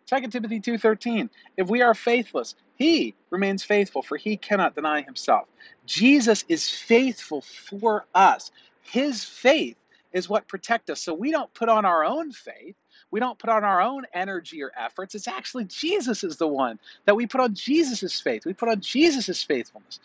2 0.07 0.29
Timothy 0.29 0.59
2:13 0.61 1.29
If 1.57 1.69
we 1.69 1.81
are 1.83 1.95
faithless 1.95 2.55
he 2.75 3.15
remains 3.29 3.63
faithful 3.63 4.03
for 4.03 4.17
he 4.17 4.37
cannot 4.37 4.75
deny 4.75 5.01
himself. 5.03 5.47
Jesus 5.87 6.43
is 6.49 6.69
faithful 6.69 7.41
for 7.41 8.05
us. 8.15 8.51
His 8.81 9.23
faith 9.23 9.77
is 10.11 10.29
what 10.29 10.49
protects 10.49 10.89
us. 10.91 11.01
So 11.01 11.13
we 11.15 11.31
don't 11.31 11.53
put 11.55 11.69
on 11.69 11.85
our 11.85 12.03
own 12.05 12.33
faith. 12.33 12.75
We 13.11 13.19
don't 13.19 13.39
put 13.39 13.49
on 13.49 13.63
our 13.63 13.81
own 13.81 14.05
energy 14.13 14.61
or 14.63 14.71
efforts. 14.77 15.15
It's 15.15 15.27
actually 15.27 15.65
Jesus 15.65 16.23
is 16.23 16.37
the 16.37 16.47
one 16.47 16.79
that 17.05 17.15
we 17.15 17.27
put 17.27 17.41
on 17.41 17.53
Jesus' 17.53 18.19
faith. 18.21 18.45
We 18.45 18.53
put 18.53 18.69
on 18.69 18.81
Jesus' 18.81 19.43
faithfulness. 19.43 19.99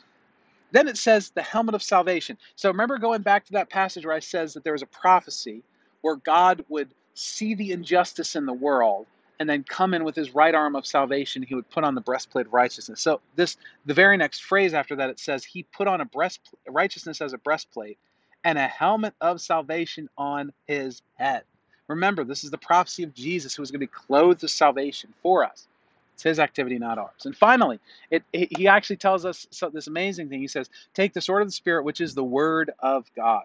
Then 0.73 0.89
it 0.89 0.97
says 0.99 1.31
the 1.31 1.43
helmet 1.43 1.75
of 1.75 1.83
salvation. 1.83 2.39
So 2.57 2.71
remember 2.71 2.99
going 2.99 3.23
back 3.23 3.45
to 3.47 3.53
that 3.53 3.71
passage 3.71 4.07
where 4.07 4.15
I 4.15 4.21
says 4.21 4.55
that 4.55 4.65
there 4.65 4.75
was 4.75 4.83
a 4.83 4.87
prophecy 4.87 5.63
where 6.03 6.17
God 6.17 6.65
would 6.69 6.95
see 7.15 7.55
the 7.55 7.73
injustice 7.73 8.37
in 8.37 8.47
the 8.47 8.53
world 8.53 9.07
and 9.41 9.51
then 9.51 9.65
come 9.65 9.95
in 9.95 10.05
with 10.05 10.17
his 10.17 10.35
right 10.35 10.55
arm 10.55 10.77
of 10.77 10.87
salvation 10.87 11.43
he 11.43 11.55
would 11.55 11.69
put 11.71 11.85
on 11.85 11.95
the 11.95 12.01
breastplate 12.01 12.47
of 12.47 12.53
righteousness 12.55 13.01
so 13.01 13.21
this 13.37 13.57
the 13.87 13.95
very 13.95 14.17
next 14.17 14.45
phrase 14.45 14.75
after 14.75 14.97
that 14.97 15.11
it 15.11 15.19
says 15.19 15.45
he 15.45 15.65
put 15.65 15.89
on 15.89 16.01
a 16.01 16.05
breast 16.07 16.41
righteousness 16.69 17.21
as 17.21 17.35
a 17.35 17.39
breastplate 17.39 17.99
and 18.45 18.59
a 18.59 18.67
helmet 18.67 19.15
of 19.21 19.41
salvation 19.41 20.09
on 20.17 20.53
his 20.67 21.03
head 21.19 21.43
Remember, 21.89 22.25
this 22.25 22.45
is 22.45 22.51
the 22.51 22.59
prophecy 22.59 23.03
of 23.03 23.15
Jesus 23.15 23.55
who 23.55 23.63
is 23.63 23.71
going 23.71 23.81
to 23.81 23.87
be 23.87 23.93
clothed 23.93 24.43
with 24.43 24.51
salvation 24.51 25.13
for 25.23 25.45
us. 25.45 25.69
It's 26.15 26.23
his 26.23 26.39
activity, 26.39 26.79
not 26.79 26.99
ours. 26.99 27.25
And 27.25 27.37
finally, 27.37 27.81
it, 28.11 28.23
it, 28.33 28.57
he 28.57 28.69
actually 28.69 28.97
tells 28.97 29.25
us 29.25 29.47
so, 29.51 29.71
this 29.71 29.87
amazing 29.87 30.29
thing. 30.29 30.41
He 30.41 30.49
says, 30.49 30.71
Take 30.95 31.13
the 31.13 31.21
sword 31.21 31.43
of 31.43 31.49
the 31.49 31.53
Spirit, 31.53 31.85
which 31.85 32.01
is 32.01 32.15
the 32.15 32.25
word 32.25 32.71
of 32.79 33.11
God. 33.17 33.45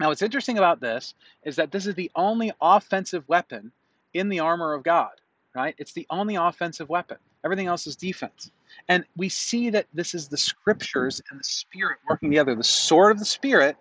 Now, 0.00 0.08
what's 0.08 0.22
interesting 0.22 0.58
about 0.58 0.80
this 0.80 1.14
is 1.44 1.56
that 1.56 1.70
this 1.70 1.86
is 1.86 1.94
the 1.94 2.10
only 2.16 2.52
offensive 2.60 3.28
weapon 3.28 3.72
in 4.14 4.28
the 4.28 4.40
armor 4.40 4.74
of 4.74 4.82
God, 4.82 5.12
right? 5.54 5.74
It's 5.78 5.92
the 5.92 6.06
only 6.10 6.36
offensive 6.36 6.88
weapon. 6.88 7.18
Everything 7.44 7.66
else 7.66 7.86
is 7.86 7.96
defense. 7.96 8.50
And 8.88 9.04
we 9.16 9.28
see 9.28 9.70
that 9.70 9.86
this 9.94 10.14
is 10.14 10.28
the 10.28 10.36
scriptures 10.36 11.20
and 11.30 11.38
the 11.38 11.44
Spirit 11.44 11.98
working 12.08 12.30
together. 12.30 12.54
The 12.54 12.64
sword 12.64 13.12
of 13.12 13.18
the 13.18 13.24
Spirit, 13.24 13.76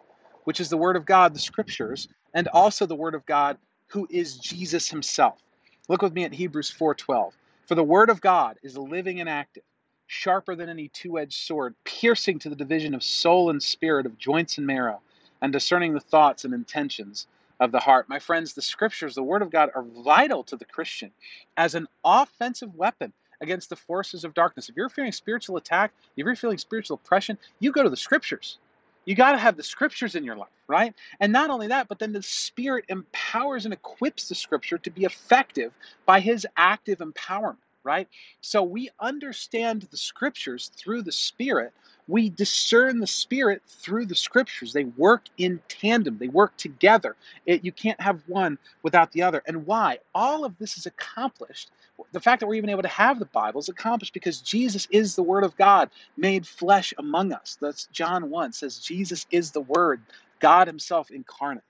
which 0.46 0.60
is 0.60 0.70
the 0.70 0.78
word 0.78 0.96
of 0.96 1.06
God, 1.06 1.34
the 1.34 1.40
scriptures, 1.40 2.08
and 2.34 2.48
also 2.50 2.86
the 2.86 2.96
word 2.96 3.16
of 3.16 3.26
God, 3.26 3.58
who 3.88 4.08
is 4.10 4.38
Jesus 4.38 4.90
himself. 4.90 5.40
Look 5.88 6.02
with 6.02 6.14
me 6.14 6.24
at 6.24 6.34
Hebrews 6.34 6.72
4:12. 6.72 7.34
For 7.66 7.76
the 7.76 7.84
word 7.84 8.10
of 8.10 8.22
God 8.22 8.58
is 8.64 8.78
living 8.78 9.20
and 9.20 9.30
active, 9.30 9.64
sharper 10.08 10.56
than 10.56 10.70
any 10.70 10.90
two-edged 10.90 11.34
sword, 11.34 11.76
piercing 11.84 12.40
to 12.40 12.50
the 12.50 12.56
division 12.56 12.94
of 12.94 13.04
soul 13.04 13.50
and 13.50 13.62
spirit, 13.62 14.06
of 14.06 14.18
joints 14.18 14.58
and 14.58 14.68
marrow, 14.68 15.02
and 15.42 15.54
discerning 15.54 15.94
the 15.94 16.00
thoughts 16.00 16.46
and 16.46 16.54
intentions 16.54 17.28
of 17.60 17.72
the 17.72 17.80
heart. 17.80 18.10
My 18.10 18.20
friends, 18.20 18.54
the 18.54 18.62
scriptures, 18.62 19.16
the 19.16 19.24
word 19.24 19.42
of 19.42 19.52
God 19.52 19.70
are 19.76 19.84
vital 19.84 20.44
to 20.46 20.56
the 20.56 20.66
Christian 20.66 21.12
as 21.58 21.76
an 21.76 21.88
offensive 22.04 22.76
weapon 22.76 23.14
against 23.40 23.70
the 23.70 23.76
forces 23.76 24.24
of 24.24 24.34
darkness. 24.34 24.70
If 24.70 24.76
you're 24.76 24.90
feeling 24.90 25.12
spiritual 25.12 25.58
attack, 25.58 25.92
if 26.16 26.26
you're 26.26 26.36
feeling 26.36 26.58
spiritual 26.58 27.00
oppression, 27.04 27.38
you 27.60 27.72
go 27.72 27.84
to 27.84 27.90
the 27.90 27.98
scriptures. 27.98 28.58
You 29.06 29.16
got 29.16 29.34
to 29.34 29.38
have 29.40 29.58
the 29.58 29.64
scriptures 29.64 30.16
in 30.16 30.24
your 30.24 30.36
life, 30.36 30.50
right? 30.68 30.94
And 31.20 31.34
not 31.34 31.50
only 31.50 31.68
that, 31.68 31.88
but 31.88 32.00
then 32.00 32.14
the 32.14 32.22
Spirit 32.24 32.86
empowers 32.90 33.66
and 33.66 33.74
equips 33.74 34.30
the 34.30 34.36
scripture 34.36 34.78
to 34.80 34.92
be 34.92 35.06
effective 35.06 35.74
by 36.06 36.20
His 36.20 36.48
active 36.58 37.00
empowerment, 37.00 37.58
right? 37.84 38.08
So 38.42 38.64
we 38.64 38.90
understand 39.00 39.88
the 39.92 39.98
scriptures 39.98 40.72
through 40.78 41.04
the 41.04 41.12
Spirit 41.12 41.74
We 42.12 42.30
discern 42.30 43.00
the 43.00 43.08
Spirit 43.08 43.64
through 43.68 44.08
the 44.08 44.16
Scriptures. 44.16 44.74
They 44.74 44.86
work 44.86 45.26
in 45.40 45.62
tandem, 45.70 46.20
they 46.20 46.30
work 46.30 46.58
together. 46.58 47.16
It, 47.48 47.66
you 47.66 47.74
can't 47.74 48.02
have 48.02 48.22
one 48.28 48.60
without 48.84 49.12
the 49.14 49.24
other. 49.24 49.44
And 49.48 49.66
why? 49.66 50.00
All 50.16 50.46
of 50.46 50.58
this 50.60 50.78
is 50.78 50.88
accomplished. 50.88 51.72
The 52.14 52.22
fact 52.22 52.42
that 52.42 52.48
we're 52.48 52.56
even 52.56 52.70
able 52.72 52.84
to 52.84 52.90
have 52.90 53.20
the 53.20 53.26
Bible 53.26 53.62
is 53.62 53.70
accomplished 53.70 54.14
because 54.14 54.42
Jesus 54.42 54.88
is 54.92 55.16
the 55.16 55.24
Word 55.24 55.46
of 55.46 55.58
God 55.58 55.90
made 56.18 56.48
flesh 56.48 56.94
among 57.00 57.34
us. 57.34 57.58
That's 57.62 57.88
John 57.88 58.30
1 58.30 58.54
says 58.54 58.80
Jesus 58.80 59.26
is 59.32 59.52
the 59.52 59.62
Word, 59.62 60.02
God 60.40 60.68
Himself 60.68 61.12
incarnate. 61.12 61.64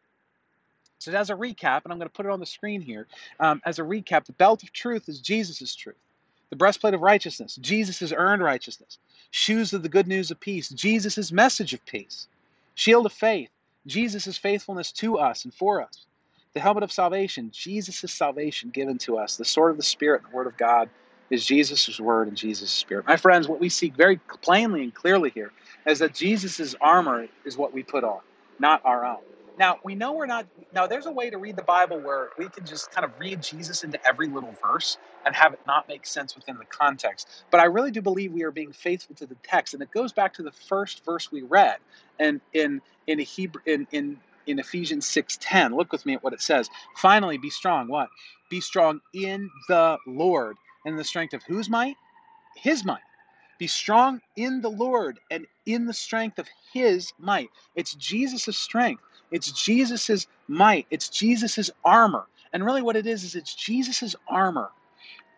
So, 0.99 1.11
as 1.13 1.29
a 1.29 1.35
recap, 1.35 1.83
and 1.83 1.93
I'm 1.93 1.99
going 1.99 2.09
to 2.09 2.13
put 2.13 2.25
it 2.27 2.31
on 2.31 2.39
the 2.39 2.47
screen 2.47 2.81
here, 2.81 3.07
um, 3.39 3.61
as 3.65 3.79
a 3.79 3.83
recap, 3.83 4.25
the 4.25 4.33
belt 4.33 4.63
of 4.63 4.73
truth 4.73 5.09
is 5.09 5.21
Jesus' 5.21 5.75
truth. 5.75 5.95
The 6.51 6.57
breastplate 6.57 6.95
of 6.95 7.01
righteousness, 7.01 7.57
Jesus' 7.57 8.13
earned 8.15 8.43
righteousness. 8.43 8.99
Shoes 9.31 9.73
of 9.73 9.83
the 9.83 9.89
good 9.89 10.07
news 10.07 10.31
of 10.31 10.41
peace, 10.41 10.69
Jesus' 10.69 11.31
message 11.33 11.73
of 11.73 11.85
peace. 11.87 12.27
Shield 12.75 13.07
of 13.07 13.13
faith, 13.13 13.51
Jesus' 13.87 14.37
faithfulness 14.37 14.93
to 14.93 15.19
us 15.19 15.45
and 15.45 15.53
for 15.53 15.81
us. 15.81 16.07
The 16.53 16.61
helmet 16.61 16.83
of 16.83 16.93
salvation, 16.93 17.51
Jesus' 17.53 18.13
salvation 18.13 18.71
given 18.71 18.99
to 18.99 19.17
us. 19.19 19.37
The 19.37 19.45
sword 19.45 19.71
of 19.71 19.77
the 19.77 19.83
Spirit, 19.83 20.23
the 20.29 20.35
word 20.35 20.47
of 20.47 20.57
God, 20.57 20.89
is 21.31 21.45
Jesus' 21.45 21.99
word 22.01 22.29
and 22.29 22.37
Jesus' 22.37 22.71
spirit. 22.71 23.07
My 23.07 23.17
friends, 23.17 23.47
what 23.49 23.61
we 23.61 23.69
see 23.69 23.89
very 23.89 24.17
plainly 24.43 24.83
and 24.83 24.93
clearly 24.93 25.31
here 25.31 25.53
is 25.87 25.99
that 25.99 26.13
Jesus' 26.15 26.75
armor 26.81 27.27
is 27.45 27.57
what 27.57 27.73
we 27.73 27.83
put 27.83 28.03
on, 28.05 28.21
not 28.59 28.81
our 28.85 29.05
own. 29.05 29.19
Now, 29.61 29.79
we 29.85 29.95
know 29.95 30.13
we're 30.13 30.27
not, 30.27 30.47
now 30.73 30.87
there's 30.87 31.07
a 31.07 31.13
way 31.13 31.31
to 31.31 31.39
read 31.39 31.55
the 31.57 31.63
Bible 31.63 32.01
where 32.01 32.31
we 32.37 32.49
can 32.49 32.65
just 32.65 32.91
kind 32.91 33.05
of 33.05 33.13
read 33.19 33.41
Jesus 33.41 33.83
into 33.85 33.99
every 34.07 34.27
little 34.27 34.57
verse 34.61 34.97
and 35.25 35.37
have 35.37 35.53
it 35.53 35.61
not 35.67 35.87
make 35.87 36.07
sense 36.07 36.35
within 36.35 36.57
the 36.57 36.65
context. 36.67 37.29
But 37.51 37.61
I 37.61 37.65
really 37.65 37.91
do 37.91 38.01
believe 38.03 38.33
we 38.33 38.43
are 38.43 38.51
being 38.51 38.73
faithful 38.73 39.15
to 39.17 39.27
the 39.27 39.37
text. 39.45 39.75
And 39.75 39.83
it 39.83 39.91
goes 39.91 40.13
back 40.13 40.33
to 40.35 40.43
the 40.43 40.53
first 40.69 41.05
verse 41.05 41.31
we 41.31 41.43
read 41.43 41.77
and 42.19 42.41
in, 42.53 42.81
in, 43.07 43.19
Hebrew, 43.21 43.61
in, 43.67 43.87
in, 43.93 44.17
in 44.47 44.59
Ephesians 44.59 45.07
6.10. 45.07 45.77
Look 45.77 45.93
with 45.93 46.05
me 46.07 46.15
at 46.15 46.23
what 46.25 46.33
it 46.33 46.41
says. 46.41 46.69
Finally, 46.97 47.39
be 47.39 47.51
strong. 47.51 47.87
What? 47.87 48.09
Be 48.51 48.61
strong 48.61 49.01
in 49.15 49.49
the 49.69 49.99
Lord 50.07 50.57
and 50.85 50.99
the 50.99 51.05
strength 51.05 51.35
of 51.35 51.43
whose 51.45 51.69
might? 51.69 51.97
His 52.57 52.85
might. 52.85 53.01
Be 53.59 53.67
strong 53.67 54.21
in 54.37 54.61
the 54.61 54.71
Lord 54.71 55.19
and 55.31 55.47
in 55.65 55.85
the 55.85 55.93
strength 55.93 56.39
of 56.39 56.49
his 56.73 57.13
might. 57.19 57.49
It's 57.75 57.95
Jesus' 57.95 58.57
strength. 58.57 59.03
It's 59.31 59.51
Jesus' 59.51 60.27
might. 60.47 60.87
It's 60.91 61.09
Jesus' 61.09 61.69
armor. 61.83 62.27
And 62.53 62.65
really 62.65 62.81
what 62.81 62.95
it 62.95 63.07
is 63.07 63.23
is 63.23 63.35
it's 63.35 63.55
Jesus' 63.55 64.15
armor 64.27 64.69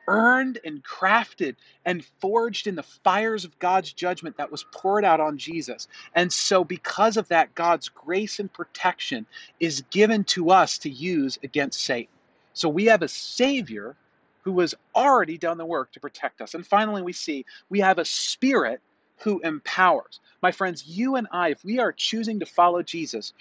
earned 0.08 0.60
and 0.66 0.84
crafted 0.84 1.56
and 1.86 2.04
forged 2.20 2.68
in 2.68 2.76
the 2.76 2.84
fires 2.84 3.46
of 3.46 3.58
God's 3.60 3.94
judgment 3.94 4.38
that 4.38 4.52
was 4.52 4.66
poured 4.72 5.06
out 5.06 5.20
on 5.20 5.38
Jesus. 5.38 5.88
And 6.16 6.32
so, 6.32 6.64
because 6.64 7.18
of 7.18 7.28
that, 7.30 7.56
God's 7.56 7.90
grace 7.90 8.40
and 8.40 8.52
protection 8.52 9.26
is 9.60 9.84
given 9.90 10.24
to 10.26 10.50
us 10.50 10.78
to 10.80 10.90
use 10.90 11.38
against 11.44 11.82
Satan. 11.82 12.14
So, 12.54 12.70
we 12.70 12.86
have 12.86 13.02
a 13.02 13.08
Savior 13.08 13.96
who 14.42 14.60
has 14.60 14.76
already 14.94 15.38
done 15.38 15.58
the 15.58 15.66
work 15.66 15.92
to 15.94 16.00
protect 16.00 16.42
us. 16.42 16.54
And 16.54 16.66
finally, 16.68 17.02
we 17.02 17.14
see 17.14 17.46
we 17.70 17.80
have 17.80 17.98
a 17.98 18.06
Spirit 18.06 18.82
who 19.20 19.40
empowers. 19.40 20.20
My 20.42 20.52
friends, 20.52 20.86
you 20.86 21.16
and 21.16 21.28
I, 21.32 21.50
if 21.50 21.64
we 21.64 21.80
are 21.80 21.94
choosing 21.94 22.40
to 22.42 22.46
follow 22.46 22.84
Jesus, 22.84 23.32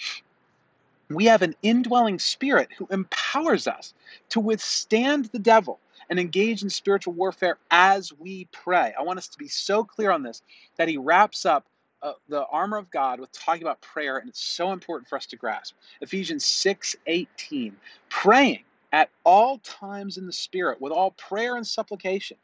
we 1.14 1.26
have 1.26 1.42
an 1.42 1.54
indwelling 1.62 2.18
spirit 2.18 2.68
who 2.76 2.86
empowers 2.90 3.66
us 3.66 3.94
to 4.30 4.40
withstand 4.40 5.26
the 5.26 5.38
devil 5.38 5.80
and 6.10 6.18
engage 6.18 6.62
in 6.62 6.70
spiritual 6.70 7.14
warfare 7.14 7.58
as 7.70 8.12
we 8.12 8.46
pray. 8.52 8.92
I 8.98 9.02
want 9.02 9.18
us 9.18 9.28
to 9.28 9.38
be 9.38 9.48
so 9.48 9.84
clear 9.84 10.10
on 10.10 10.22
this 10.22 10.42
that 10.76 10.88
he 10.88 10.96
wraps 10.98 11.46
up 11.46 11.66
uh, 12.02 12.12
the 12.28 12.44
armor 12.46 12.76
of 12.76 12.90
God 12.90 13.20
with 13.20 13.30
talking 13.32 13.62
about 13.62 13.80
prayer, 13.80 14.18
and 14.18 14.28
it's 14.28 14.42
so 14.42 14.72
important 14.72 15.08
for 15.08 15.16
us 15.16 15.26
to 15.26 15.36
grasp. 15.36 15.74
Ephesians 16.00 16.44
6 16.44 16.96
18, 17.06 17.76
praying 18.08 18.64
at 18.92 19.08
all 19.24 19.58
times 19.58 20.18
in 20.18 20.26
the 20.26 20.32
Spirit 20.32 20.80
with 20.80 20.92
all 20.92 21.12
prayer 21.12 21.56
and 21.56 21.66
supplication, 21.66 22.36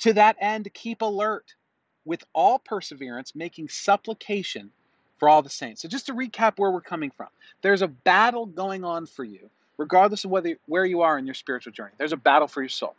to 0.00 0.12
that 0.12 0.36
end, 0.40 0.68
keep 0.74 1.00
alert 1.02 1.54
with 2.04 2.24
all 2.34 2.58
perseverance, 2.58 3.34
making 3.34 3.68
supplication 3.68 4.70
for 5.18 5.28
all 5.28 5.42
the 5.42 5.50
saints. 5.50 5.82
So, 5.82 5.88
just 5.88 6.06
to 6.06 6.14
recap 6.14 6.54
where 6.58 6.70
we're 6.70 6.80
coming 6.80 7.10
from, 7.10 7.28
there's 7.62 7.82
a 7.82 7.88
battle 7.88 8.46
going 8.46 8.84
on 8.84 9.06
for 9.06 9.24
you, 9.24 9.50
regardless 9.76 10.24
of 10.24 10.30
whether 10.30 10.56
where 10.66 10.84
you 10.84 11.02
are 11.02 11.18
in 11.18 11.26
your 11.26 11.34
spiritual 11.34 11.72
journey. 11.72 11.92
There's 11.98 12.12
a 12.12 12.16
battle 12.16 12.48
for 12.48 12.62
your 12.62 12.68
soul. 12.68 12.94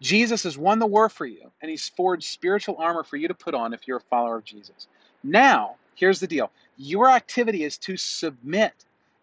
Jesus 0.00 0.42
has 0.42 0.58
won 0.58 0.78
the 0.78 0.86
war 0.86 1.08
for 1.08 1.26
you, 1.26 1.50
and 1.62 1.70
he's 1.70 1.88
forged 1.88 2.24
spiritual 2.24 2.76
armor 2.78 3.02
for 3.02 3.16
you 3.16 3.28
to 3.28 3.34
put 3.34 3.54
on 3.54 3.72
if 3.72 3.88
you're 3.88 3.96
a 3.96 4.08
follower 4.10 4.36
of 4.36 4.44
Jesus. 4.44 4.88
Now, 5.24 5.76
here's 5.94 6.20
the 6.20 6.26
deal 6.26 6.50
your 6.76 7.08
activity 7.08 7.64
is 7.64 7.78
to 7.78 7.96
submit 7.96 8.72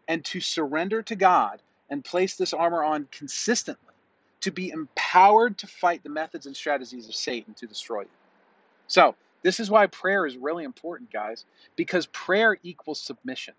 and 0.08 0.26
to 0.26 0.40
surrender 0.40 1.02
to 1.04 1.16
God 1.16 1.62
and 1.90 2.04
place 2.04 2.36
this 2.36 2.54
armor 2.54 2.84
on 2.84 3.08
consistently, 3.12 3.94
to 4.42 4.52
be 4.52 4.70
empowered 4.70 5.58
to 5.60 5.68
fight 5.68 6.02
the 6.04 6.10
methods 6.10 6.48
and 6.48 6.56
strategies 6.56 7.08
of 7.08 7.16
Satan 7.16 7.54
to 7.54 7.68
destroy 7.68 8.02
you. 8.02 8.08
So, 8.88 9.16
this 9.44 9.60
is 9.60 9.70
why 9.70 9.88
prayer 9.88 10.26
is 10.26 10.38
really 10.38 10.64
important, 10.64 11.12
guys, 11.12 11.46
because 11.76 12.06
prayer 12.08 12.58
equals 12.64 13.00
submission. 13.02 13.54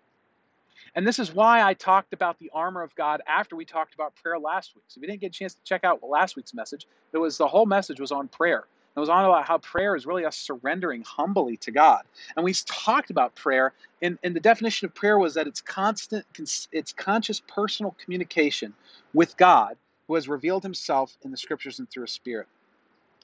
And 0.95 1.05
this 1.05 1.19
is 1.19 1.33
why 1.33 1.61
I 1.61 1.73
talked 1.73 2.13
about 2.13 2.39
the 2.39 2.51
armor 2.53 2.81
of 2.81 2.95
God 2.95 3.21
after 3.27 3.55
we 3.55 3.65
talked 3.65 3.93
about 3.93 4.15
prayer 4.15 4.39
last 4.39 4.75
week. 4.75 4.85
So 4.87 4.99
if 4.99 5.01
you 5.03 5.07
didn't 5.07 5.21
get 5.21 5.27
a 5.27 5.37
chance 5.37 5.53
to 5.55 5.63
check 5.63 5.83
out 5.83 6.01
last 6.03 6.35
week's 6.35 6.53
message, 6.53 6.87
it 7.13 7.17
was 7.17 7.37
the 7.37 7.47
whole 7.47 7.65
message 7.65 7.99
was 7.99 8.11
on 8.11 8.27
prayer. 8.27 8.65
It 8.95 8.99
was 8.99 9.09
on 9.09 9.25
about 9.25 9.45
how 9.45 9.57
prayer 9.57 9.95
is 9.95 10.05
really 10.05 10.23
us 10.23 10.37
surrendering 10.37 11.03
humbly 11.03 11.57
to 11.57 11.71
God. 11.71 12.03
And 12.37 12.45
we 12.45 12.53
talked 12.65 13.09
about 13.09 13.35
prayer, 13.35 13.73
and, 14.01 14.17
and 14.23 14.33
the 14.33 14.39
definition 14.39 14.85
of 14.85 14.95
prayer 14.95 15.19
was 15.19 15.33
that 15.33 15.47
it's 15.47 15.59
constant, 15.59 16.25
it's 16.71 16.93
conscious 16.93 17.41
personal 17.41 17.93
communication 18.01 18.73
with 19.13 19.35
God 19.35 19.75
who 20.07 20.15
has 20.15 20.29
revealed 20.29 20.63
himself 20.63 21.17
in 21.23 21.31
the 21.31 21.37
scriptures 21.37 21.79
and 21.79 21.89
through 21.89 22.03
his 22.03 22.11
spirit. 22.11 22.47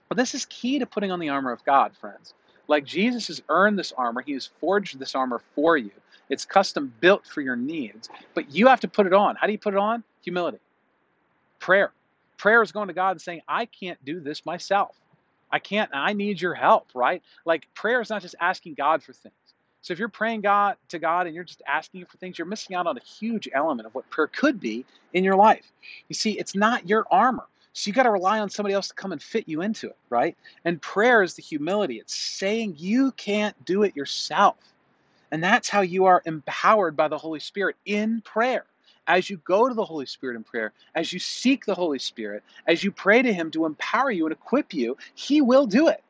But 0.09 0.17
this 0.17 0.35
is 0.35 0.45
key 0.47 0.79
to 0.79 0.85
putting 0.85 1.11
on 1.11 1.19
the 1.19 1.29
armor 1.29 1.53
of 1.53 1.63
God, 1.63 1.95
friends. 1.95 2.33
Like 2.71 2.85
Jesus 2.85 3.27
has 3.27 3.41
earned 3.49 3.77
this 3.77 3.91
armor, 3.97 4.21
he 4.21 4.31
has 4.31 4.49
forged 4.61 4.97
this 4.97 5.13
armor 5.13 5.41
for 5.55 5.75
you. 5.75 5.91
It's 6.29 6.45
custom 6.45 6.93
built 7.01 7.27
for 7.27 7.41
your 7.41 7.57
needs, 7.57 8.07
but 8.33 8.49
you 8.49 8.67
have 8.67 8.79
to 8.79 8.87
put 8.87 9.05
it 9.05 9.13
on. 9.13 9.35
How 9.35 9.45
do 9.45 9.51
you 9.51 9.59
put 9.59 9.73
it 9.73 9.77
on? 9.77 10.05
Humility. 10.21 10.59
Prayer. 11.59 11.91
Prayer 12.37 12.61
is 12.61 12.71
going 12.71 12.87
to 12.87 12.93
God 12.93 13.11
and 13.11 13.21
saying, 13.21 13.41
I 13.45 13.65
can't 13.65 14.03
do 14.05 14.21
this 14.21 14.45
myself. 14.45 14.95
I 15.51 15.59
can't, 15.59 15.89
I 15.93 16.13
need 16.13 16.39
your 16.39 16.53
help, 16.53 16.87
right? 16.93 17.21
Like 17.43 17.67
prayer 17.73 17.99
is 17.99 18.09
not 18.09 18.21
just 18.21 18.35
asking 18.39 18.75
God 18.75 19.03
for 19.03 19.11
things. 19.11 19.35
So 19.81 19.91
if 19.91 19.99
you're 19.99 20.07
praying 20.07 20.39
God 20.39 20.77
to 20.87 20.97
God 20.97 21.25
and 21.25 21.35
you're 21.35 21.43
just 21.43 21.61
asking 21.67 22.05
for 22.05 22.17
things, 22.19 22.37
you're 22.37 22.47
missing 22.47 22.73
out 22.73 22.87
on 22.87 22.95
a 22.95 23.01
huge 23.03 23.49
element 23.53 23.85
of 23.85 23.93
what 23.93 24.09
prayer 24.09 24.27
could 24.27 24.61
be 24.61 24.85
in 25.11 25.25
your 25.25 25.35
life. 25.35 25.69
You 26.07 26.13
see, 26.13 26.39
it's 26.39 26.55
not 26.55 26.87
your 26.87 27.05
armor. 27.11 27.47
So 27.73 27.87
you 27.89 27.93
got 27.93 28.03
to 28.03 28.11
rely 28.11 28.39
on 28.39 28.49
somebody 28.49 28.73
else 28.75 28.89
to 28.89 28.93
come 28.93 29.11
and 29.11 29.21
fit 29.21 29.47
you 29.47 29.61
into 29.61 29.87
it, 29.87 29.97
right? 30.09 30.37
And 30.65 30.81
prayer 30.81 31.23
is 31.23 31.35
the 31.35 31.41
humility. 31.41 31.99
It's 31.99 32.15
saying 32.15 32.75
you 32.77 33.11
can't 33.13 33.55
do 33.65 33.83
it 33.83 33.95
yourself. 33.95 34.57
And 35.31 35.43
that's 35.43 35.69
how 35.69 35.81
you 35.81 36.05
are 36.05 36.21
empowered 36.25 36.97
by 36.97 37.07
the 37.07 37.17
Holy 37.17 37.39
Spirit 37.39 37.77
in 37.85 38.21
prayer. 38.21 38.65
As 39.07 39.29
you 39.29 39.37
go 39.37 39.67
to 39.67 39.73
the 39.73 39.85
Holy 39.85 40.05
Spirit 40.05 40.35
in 40.35 40.43
prayer, 40.43 40.73
as 40.95 41.11
you 41.11 41.19
seek 41.19 41.65
the 41.65 41.73
Holy 41.73 41.99
Spirit, 41.99 42.43
as 42.67 42.83
you 42.83 42.91
pray 42.91 43.21
to 43.21 43.33
Him 43.33 43.49
to 43.51 43.65
empower 43.65 44.11
you 44.11 44.25
and 44.25 44.33
equip 44.33 44.73
you, 44.73 44.97
He 45.15 45.41
will 45.41 45.65
do 45.65 45.87
it. 45.87 46.03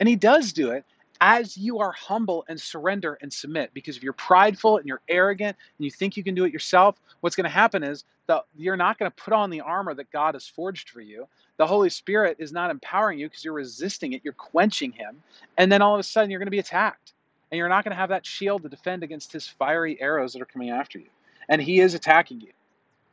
And 0.00 0.08
He 0.08 0.16
does 0.16 0.52
do 0.52 0.70
it 0.70 0.84
as 1.20 1.56
you 1.56 1.78
are 1.78 1.92
humble 1.92 2.44
and 2.48 2.60
surrender 2.60 3.18
and 3.22 3.32
submit. 3.32 3.70
Because 3.74 3.96
if 3.96 4.02
you're 4.02 4.12
prideful 4.12 4.78
and 4.78 4.86
you're 4.86 5.00
arrogant 5.08 5.56
and 5.78 5.84
you 5.84 5.90
think 5.90 6.16
you 6.16 6.24
can 6.24 6.34
do 6.34 6.44
it 6.44 6.52
yourself, 6.52 7.00
what's 7.20 7.36
going 7.36 7.44
to 7.44 7.50
happen 7.50 7.82
is 7.82 8.04
that 8.26 8.44
you're 8.56 8.76
not 8.76 8.98
going 8.98 9.10
to 9.10 9.22
put 9.22 9.32
on 9.32 9.50
the 9.50 9.60
armor 9.60 9.94
that 9.94 10.10
God 10.10 10.34
has 10.34 10.46
forged 10.46 10.90
for 10.90 11.00
you. 11.00 11.26
The 11.56 11.66
Holy 11.66 11.90
Spirit 11.90 12.36
is 12.38 12.52
not 12.52 12.70
empowering 12.70 13.18
you 13.18 13.28
because 13.28 13.44
you're 13.44 13.54
resisting 13.54 14.12
it, 14.12 14.22
you're 14.24 14.32
quenching 14.34 14.92
Him. 14.92 15.22
And 15.56 15.72
then 15.72 15.82
all 15.82 15.94
of 15.94 16.00
a 16.00 16.04
sudden, 16.04 16.30
you're 16.30 16.38
going 16.40 16.46
to 16.46 16.50
be 16.50 16.58
attacked 16.58 17.12
and 17.50 17.58
you're 17.58 17.68
not 17.68 17.84
going 17.84 17.92
to 17.92 17.96
have 17.96 18.10
that 18.10 18.26
shield 18.26 18.62
to 18.62 18.68
defend 18.68 19.02
against 19.02 19.32
his 19.32 19.46
fiery 19.46 20.00
arrows 20.00 20.32
that 20.32 20.42
are 20.42 20.46
coming 20.46 20.70
after 20.70 20.98
you. 20.98 21.08
And 21.48 21.62
he 21.62 21.80
is 21.80 21.94
attacking 21.94 22.40
you. 22.40 22.52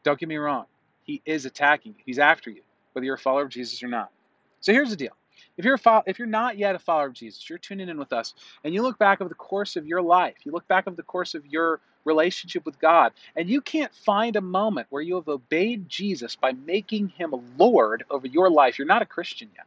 Don't 0.04 0.20
get 0.20 0.30
me 0.30 0.38
wrong. 0.38 0.66
He 1.04 1.22
is 1.26 1.46
attacking 1.46 1.94
you. 1.98 2.04
He's 2.06 2.20
after 2.20 2.50
you, 2.50 2.62
whether 2.94 3.06
you're 3.06 3.16
a 3.16 3.20
follower 3.20 3.44
of 3.44 3.50
Jesus 3.50 3.82
or 3.82 3.88
not. 3.88 4.12
So 4.60 4.74
here's 4.74 4.90
the 4.90 4.96
deal. 4.96 5.16
If 5.58 5.66
you're 5.66 5.78
fo- 5.78 6.04
if 6.06 6.20
you're 6.20 6.28
not 6.28 6.58
yet 6.58 6.76
a 6.76 6.80
follower 6.80 7.08
of 7.08 7.14
Jesus, 7.14 7.50
you're 7.50 7.60
tuning 7.60 7.90
in 7.90 7.98
with 7.98 8.14
us, 8.14 8.34
and 8.64 8.74
you 8.74 8.82
look 8.82 8.98
back 8.98 9.22
over 9.22 9.30
the 9.30 9.36
course 9.36 9.76
of 9.76 9.86
your 9.88 10.02
life, 10.02 10.36
you 10.44 10.52
look 10.52 10.68
back 10.68 10.88
over 10.88 10.96
the 10.96 11.04
course 11.04 11.36
of 11.36 11.46
your 11.46 11.82
relationship 12.06 12.66
with 12.66 12.80
God, 12.80 13.14
and 13.36 13.50
you 13.50 13.62
can't 13.62 13.94
find 13.94 14.36
a 14.36 14.42
moment 14.42 14.88
where 14.90 15.02
you 15.02 15.16
have 15.16 15.28
obeyed 15.28 15.90
Jesus 15.90 16.36
by 16.36 16.54
making 16.54 17.10
him 17.10 17.34
Lord 17.58 18.04
over 18.10 18.28
your 18.28 18.50
life, 18.50 18.78
you're 18.78 18.88
not 18.88 19.02
a 19.02 19.08
Christian 19.08 19.50
yet. 19.56 19.66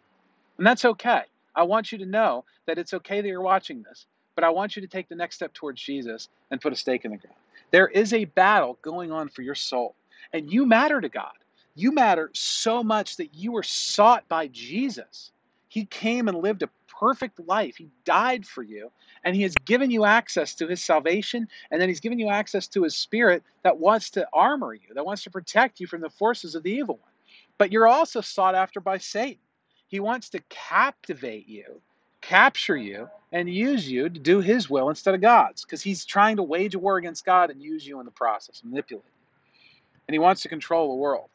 And 0.59 0.67
that's 0.67 0.85
okay. 0.85 1.23
I 1.55 1.65
want 1.65 1.91
you 1.91 1.99
to 1.99 2.07
know 2.07 2.45
that 2.67 2.79
it's 2.79 2.95
okay 2.95 3.21
that 3.21 3.29
you're 3.29 3.41
watching 3.41 3.83
this 3.83 4.07
but 4.39 4.45
I 4.45 4.51
want 4.51 4.77
you 4.77 4.83
to 4.83 4.87
take 4.87 5.09
the 5.09 5.17
next 5.17 5.35
step 5.35 5.53
towards 5.53 5.83
Jesus 5.83 6.29
and 6.53 6.61
put 6.61 6.73
a 6.73 6.77
stake 6.77 7.05
in 7.05 7.11
the 7.11 7.17
ground. 7.17 7.35
There 7.73 7.89
is 7.89 8.13
a 8.13 8.25
battle 8.25 8.79
going 8.83 9.11
on 9.11 9.29
for 9.29 9.43
your 9.43 9.57
soul, 9.57 9.97
and 10.33 10.49
you 10.49 10.65
matter 10.65 11.01
to 11.01 11.09
God. 11.09 11.33
You 11.75 11.91
matter 11.91 12.31
so 12.35 12.85
much 12.85 13.17
that 13.17 13.35
you 13.35 13.51
were 13.51 13.65
sought 13.65 14.29
by 14.29 14.47
Jesus. 14.47 15.33
He 15.69 15.85
came 15.85 16.29
and 16.29 16.39
lived 16.39 16.63
a 16.63 16.71
perfect 16.89 17.39
life. 17.47 17.77
He 17.77 17.89
died 18.05 18.47
for 18.47 18.63
you, 18.63 18.91
and 19.25 19.37
He 19.37 19.43
has 19.43 19.55
given 19.65 19.91
you 19.91 20.05
access 20.05 20.55
to 20.57 20.67
His 20.67 20.83
salvation, 20.83 21.49
and 21.71 21.81
then 21.81 21.89
He's 21.89 22.01
given 22.01 22.19
you 22.19 22.29
access 22.29 22.67
to 22.69 22.83
His 22.83 22.97
Spirit 22.97 23.43
that 23.63 23.79
wants 23.79 24.11
to 24.11 24.27
armor 24.33 24.75
you, 24.75 24.95
that 24.95 25.05
wants 25.07 25.23
to 25.25 25.31
protect 25.31 25.79
you 25.79 25.87
from 25.87 26.01
the 26.01 26.11
forces 26.11 26.55
of 26.55 26.63
the 26.63 26.73
evil 26.73 26.97
one. 26.97 27.13
But 27.59 27.73
you're 27.73 27.87
also 27.87 28.21
sought 28.21 28.55
after 28.55 28.81
by 28.81 28.99
Satan. 28.99 29.43
He 29.89 30.01
wants 30.01 30.31
to 30.31 30.41
captivate 30.49 31.49
you, 31.49 31.81
capture 32.21 32.77
you, 32.77 33.09
and 33.33 33.49
use 33.49 33.89
you 33.91 34.09
to 34.09 34.21
do 34.21 34.41
His 34.41 34.71
will 34.71 34.89
instead 34.89 35.15
of 35.15 35.21
God's, 35.21 35.65
because 35.65 35.83
He's 35.83 36.05
trying 36.05 36.37
to 36.37 36.43
wage 36.43 36.75
war 36.75 36.97
against 36.97 37.25
God 37.25 37.51
and 37.51 37.63
use 37.63 37.87
you 37.87 38.01
in 38.01 38.07
the 38.07 38.13
process, 38.13 38.63
manipulate. 38.65 39.05
you. 39.05 39.61
And 40.09 40.15
He 40.15 40.19
wants 40.19 40.43
to 40.43 40.49
control 40.49 40.89
the 40.89 41.01
world. 41.01 41.29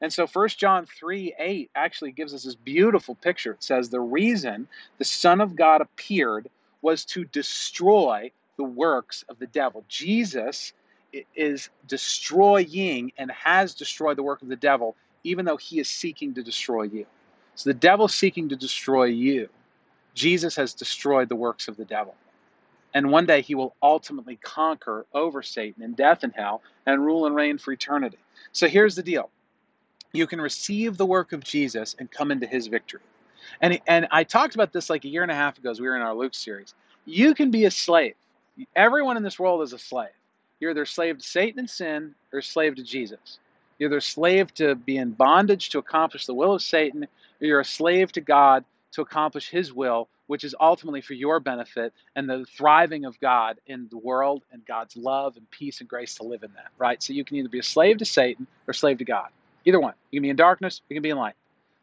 And 0.00 0.12
so 0.12 0.26
1 0.26 0.48
John 0.50 0.86
3 0.86 1.34
8 1.38 1.70
actually 1.74 2.12
gives 2.12 2.34
us 2.34 2.44
this 2.44 2.54
beautiful 2.54 3.14
picture. 3.14 3.52
It 3.52 3.62
says, 3.62 3.88
The 3.88 4.00
reason 4.00 4.68
the 4.98 5.04
Son 5.04 5.40
of 5.40 5.56
God 5.56 5.80
appeared 5.80 6.48
was 6.82 7.04
to 7.06 7.24
destroy 7.24 8.30
the 8.56 8.64
works 8.64 9.24
of 9.28 9.38
the 9.38 9.46
devil. 9.46 9.84
Jesus 9.88 10.72
is 11.34 11.70
destroying 11.88 13.12
and 13.16 13.30
has 13.30 13.74
destroyed 13.74 14.18
the 14.18 14.22
work 14.22 14.42
of 14.42 14.48
the 14.48 14.56
devil, 14.56 14.96
even 15.24 15.44
though 15.44 15.56
he 15.56 15.80
is 15.80 15.88
seeking 15.88 16.34
to 16.34 16.42
destroy 16.42 16.82
you. 16.82 17.06
So 17.54 17.70
the 17.70 17.74
devil's 17.74 18.14
seeking 18.14 18.50
to 18.50 18.56
destroy 18.56 19.04
you. 19.04 19.48
Jesus 20.14 20.56
has 20.56 20.74
destroyed 20.74 21.28
the 21.28 21.36
works 21.36 21.68
of 21.68 21.76
the 21.76 21.84
devil. 21.84 22.14
And 22.94 23.10
one 23.10 23.26
day 23.26 23.42
he 23.42 23.54
will 23.54 23.74
ultimately 23.82 24.36
conquer 24.36 25.06
over 25.12 25.42
Satan 25.42 25.82
and 25.82 25.96
death 25.96 26.22
and 26.22 26.32
hell 26.34 26.62
and 26.86 27.04
rule 27.04 27.26
and 27.26 27.34
reign 27.34 27.58
for 27.58 27.72
eternity. 27.72 28.18
So 28.52 28.68
here's 28.68 28.94
the 28.94 29.02
deal 29.02 29.30
you 30.16 30.26
can 30.26 30.40
receive 30.40 30.96
the 30.96 31.06
work 31.06 31.32
of 31.32 31.44
Jesus 31.44 31.94
and 31.98 32.10
come 32.10 32.30
into 32.30 32.46
his 32.46 32.66
victory. 32.66 33.02
And, 33.60 33.80
and 33.86 34.08
I 34.10 34.24
talked 34.24 34.54
about 34.54 34.72
this 34.72 34.90
like 34.90 35.04
a 35.04 35.08
year 35.08 35.22
and 35.22 35.30
a 35.30 35.34
half 35.34 35.58
ago 35.58 35.70
as 35.70 35.80
we 35.80 35.86
were 35.86 35.96
in 35.96 36.02
our 36.02 36.14
Luke 36.14 36.34
series. 36.34 36.74
You 37.04 37.34
can 37.34 37.50
be 37.50 37.64
a 37.64 37.70
slave. 37.70 38.14
Everyone 38.74 39.16
in 39.16 39.22
this 39.22 39.38
world 39.38 39.62
is 39.62 39.72
a 39.72 39.78
slave. 39.78 40.08
You're 40.58 40.70
either 40.70 40.86
slave 40.86 41.18
to 41.18 41.24
Satan 41.24 41.60
and 41.60 41.70
sin 41.70 42.14
or 42.32 42.40
slave 42.40 42.76
to 42.76 42.82
Jesus. 42.82 43.38
You're 43.78 43.90
either 43.90 43.98
a 43.98 44.02
slave 44.02 44.52
to 44.54 44.74
be 44.74 44.96
in 44.96 45.10
bondage 45.12 45.70
to 45.70 45.78
accomplish 45.78 46.26
the 46.26 46.34
will 46.34 46.54
of 46.54 46.62
Satan, 46.62 47.04
or 47.04 47.46
you're 47.46 47.60
a 47.60 47.64
slave 47.64 48.10
to 48.12 48.20
God 48.20 48.64
to 48.92 49.02
accomplish 49.02 49.50
his 49.50 49.72
will, 49.72 50.08
which 50.26 50.42
is 50.42 50.54
ultimately 50.58 51.02
for 51.02 51.12
your 51.12 51.38
benefit 51.40 51.92
and 52.16 52.28
the 52.28 52.46
thriving 52.56 53.04
of 53.04 53.20
God 53.20 53.58
in 53.66 53.88
the 53.90 53.98
world 53.98 54.42
and 54.50 54.64
God's 54.64 54.96
love 54.96 55.36
and 55.36 55.48
peace 55.50 55.80
and 55.80 55.88
grace 55.88 56.14
to 56.16 56.22
live 56.22 56.42
in 56.42 56.52
that, 56.54 56.68
right? 56.78 57.02
So 57.02 57.12
you 57.12 57.24
can 57.24 57.36
either 57.36 57.50
be 57.50 57.58
a 57.58 57.62
slave 57.62 57.98
to 57.98 58.06
Satan 58.06 58.46
or 58.66 58.72
slave 58.72 58.98
to 58.98 59.04
God. 59.04 59.28
Either 59.66 59.80
one. 59.80 59.94
You 60.10 60.20
can 60.20 60.22
be 60.22 60.30
in 60.30 60.36
darkness, 60.36 60.80
you 60.88 60.94
can 60.94 61.02
be 61.02 61.10
in 61.10 61.18
light. 61.18 61.34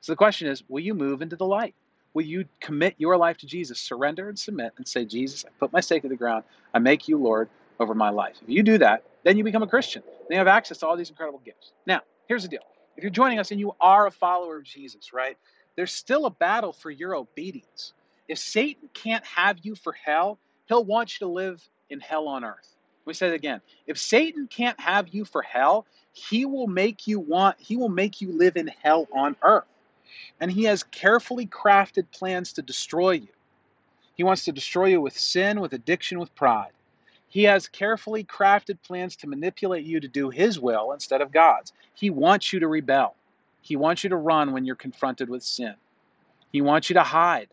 So 0.01 0.11
the 0.11 0.17
question 0.17 0.47
is, 0.47 0.63
will 0.67 0.81
you 0.81 0.95
move 0.95 1.21
into 1.21 1.35
the 1.35 1.45
light? 1.45 1.75
Will 2.15 2.23
you 2.25 2.45
commit 2.61 2.95
your 2.97 3.17
life 3.17 3.37
to 3.39 3.47
Jesus, 3.47 3.79
surrender 3.79 4.29
and 4.29 4.39
submit, 4.39 4.73
and 4.77 4.87
say, 4.87 5.05
Jesus, 5.05 5.45
I 5.45 5.49
put 5.59 5.73
my 5.73 5.81
stake 5.81 6.03
in 6.03 6.09
the 6.09 6.15
ground, 6.15 6.43
I 6.73 6.79
make 6.79 7.07
you 7.07 7.17
Lord 7.17 7.49
over 7.79 7.93
my 7.93 8.09
life. 8.09 8.37
If 8.41 8.49
you 8.49 8.63
do 8.63 8.79
that, 8.79 9.03
then 9.23 9.37
you 9.37 9.43
become 9.43 9.63
a 9.63 9.67
Christian. 9.67 10.03
Then 10.29 10.35
you 10.35 10.37
have 10.37 10.47
access 10.47 10.79
to 10.79 10.87
all 10.87 10.97
these 10.97 11.09
incredible 11.09 11.41
gifts. 11.45 11.73
Now, 11.85 12.01
here's 12.27 12.43
the 12.43 12.49
deal. 12.49 12.63
If 12.97 13.03
you're 13.03 13.11
joining 13.11 13.39
us 13.39 13.51
and 13.51 13.59
you 13.59 13.75
are 13.81 14.07
a 14.07 14.11
follower 14.11 14.57
of 14.57 14.63
Jesus, 14.63 15.13
right, 15.13 15.37
there's 15.75 15.91
still 15.91 16.25
a 16.25 16.31
battle 16.31 16.73
for 16.73 16.91
your 16.91 17.15
obedience. 17.15 17.93
If 18.27 18.39
Satan 18.39 18.89
can't 18.93 19.25
have 19.25 19.59
you 19.63 19.75
for 19.75 19.93
hell, 19.93 20.39
he'll 20.67 20.85
want 20.85 21.19
you 21.19 21.27
to 21.27 21.31
live 21.33 21.67
in 21.89 21.99
hell 21.99 22.27
on 22.27 22.45
earth. 22.45 22.75
We 23.05 23.13
say 23.13 23.27
it 23.27 23.33
again. 23.33 23.61
If 23.87 23.97
Satan 23.97 24.47
can't 24.47 24.79
have 24.79 25.09
you 25.09 25.25
for 25.25 25.41
hell, 25.41 25.85
he 26.13 26.45
will 26.45 26.67
make 26.67 27.07
you 27.07 27.19
want, 27.19 27.57
he 27.59 27.75
will 27.75 27.89
make 27.89 28.21
you 28.21 28.31
live 28.31 28.55
in 28.55 28.67
hell 28.67 29.07
on 29.11 29.35
earth. 29.41 29.65
And 30.39 30.51
he 30.51 30.65
has 30.65 30.83
carefully 30.83 31.47
crafted 31.47 32.05
plans 32.11 32.53
to 32.53 32.61
destroy 32.61 33.11
you. 33.11 33.27
He 34.15 34.23
wants 34.23 34.45
to 34.45 34.51
destroy 34.51 34.85
you 34.85 35.01
with 35.01 35.17
sin, 35.17 35.59
with 35.59 35.73
addiction, 35.73 36.19
with 36.19 36.33
pride. 36.35 36.71
He 37.27 37.43
has 37.43 37.67
carefully 37.67 38.23
crafted 38.23 38.77
plans 38.83 39.15
to 39.17 39.27
manipulate 39.27 39.85
you 39.85 39.99
to 39.99 40.07
do 40.07 40.29
his 40.29 40.59
will 40.59 40.91
instead 40.91 41.21
of 41.21 41.31
God's. 41.31 41.73
He 41.95 42.11
wants 42.11 42.53
you 42.53 42.59
to 42.59 42.67
rebel. 42.67 43.15
He 43.61 43.75
wants 43.75 44.03
you 44.03 44.11
to 44.11 44.15
run 44.15 44.51
when 44.51 44.65
you're 44.65 44.75
confronted 44.75 45.29
with 45.29 45.41
sin. 45.41 45.73
He 46.51 46.61
wants 46.61 46.91
you 46.91 46.93
to 46.93 47.03
hide. 47.03 47.47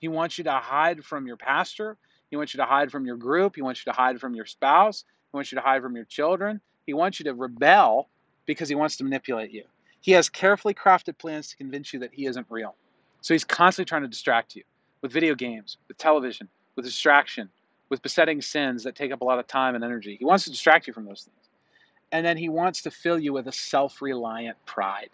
He 0.00 0.08
wants 0.08 0.38
you 0.38 0.44
to 0.44 0.52
hide 0.52 1.04
from 1.04 1.28
your 1.28 1.36
pastor. 1.36 1.96
He 2.30 2.36
wants 2.36 2.52
you 2.52 2.58
to 2.58 2.66
hide 2.66 2.90
from 2.90 3.06
your 3.06 3.16
group. 3.16 3.54
He 3.54 3.62
wants 3.62 3.84
you 3.86 3.92
to 3.92 3.96
hide 3.96 4.20
from 4.20 4.34
your 4.34 4.46
spouse. 4.46 5.04
He 5.30 5.36
wants 5.36 5.52
you 5.52 5.56
to 5.56 5.62
hide 5.62 5.82
from 5.82 5.94
your 5.94 6.04
children. 6.04 6.60
He 6.88 6.94
wants 6.94 7.20
you 7.20 7.24
to 7.24 7.34
rebel 7.34 8.08
because 8.46 8.66
he 8.66 8.74
wants 8.74 8.96
to 8.96 9.04
manipulate 9.04 9.50
you. 9.50 9.64
He 10.00 10.12
has 10.12 10.30
carefully 10.30 10.72
crafted 10.72 11.18
plans 11.18 11.48
to 11.48 11.56
convince 11.58 11.92
you 11.92 12.00
that 12.00 12.14
he 12.14 12.24
isn't 12.24 12.46
real. 12.48 12.74
So 13.20 13.34
he's 13.34 13.44
constantly 13.44 13.86
trying 13.86 14.00
to 14.00 14.08
distract 14.08 14.56
you 14.56 14.62
with 15.02 15.12
video 15.12 15.34
games, 15.34 15.76
with 15.86 15.98
television, 15.98 16.48
with 16.76 16.86
distraction, 16.86 17.50
with 17.90 18.00
besetting 18.00 18.40
sins 18.40 18.84
that 18.84 18.94
take 18.94 19.12
up 19.12 19.20
a 19.20 19.24
lot 19.26 19.38
of 19.38 19.46
time 19.46 19.74
and 19.74 19.84
energy. 19.84 20.16
He 20.18 20.24
wants 20.24 20.44
to 20.44 20.50
distract 20.50 20.86
you 20.86 20.94
from 20.94 21.04
those 21.04 21.24
things. 21.24 21.50
And 22.10 22.24
then 22.24 22.38
he 22.38 22.48
wants 22.48 22.80
to 22.84 22.90
fill 22.90 23.18
you 23.18 23.34
with 23.34 23.48
a 23.48 23.52
self 23.52 24.00
reliant 24.00 24.56
pride 24.64 25.10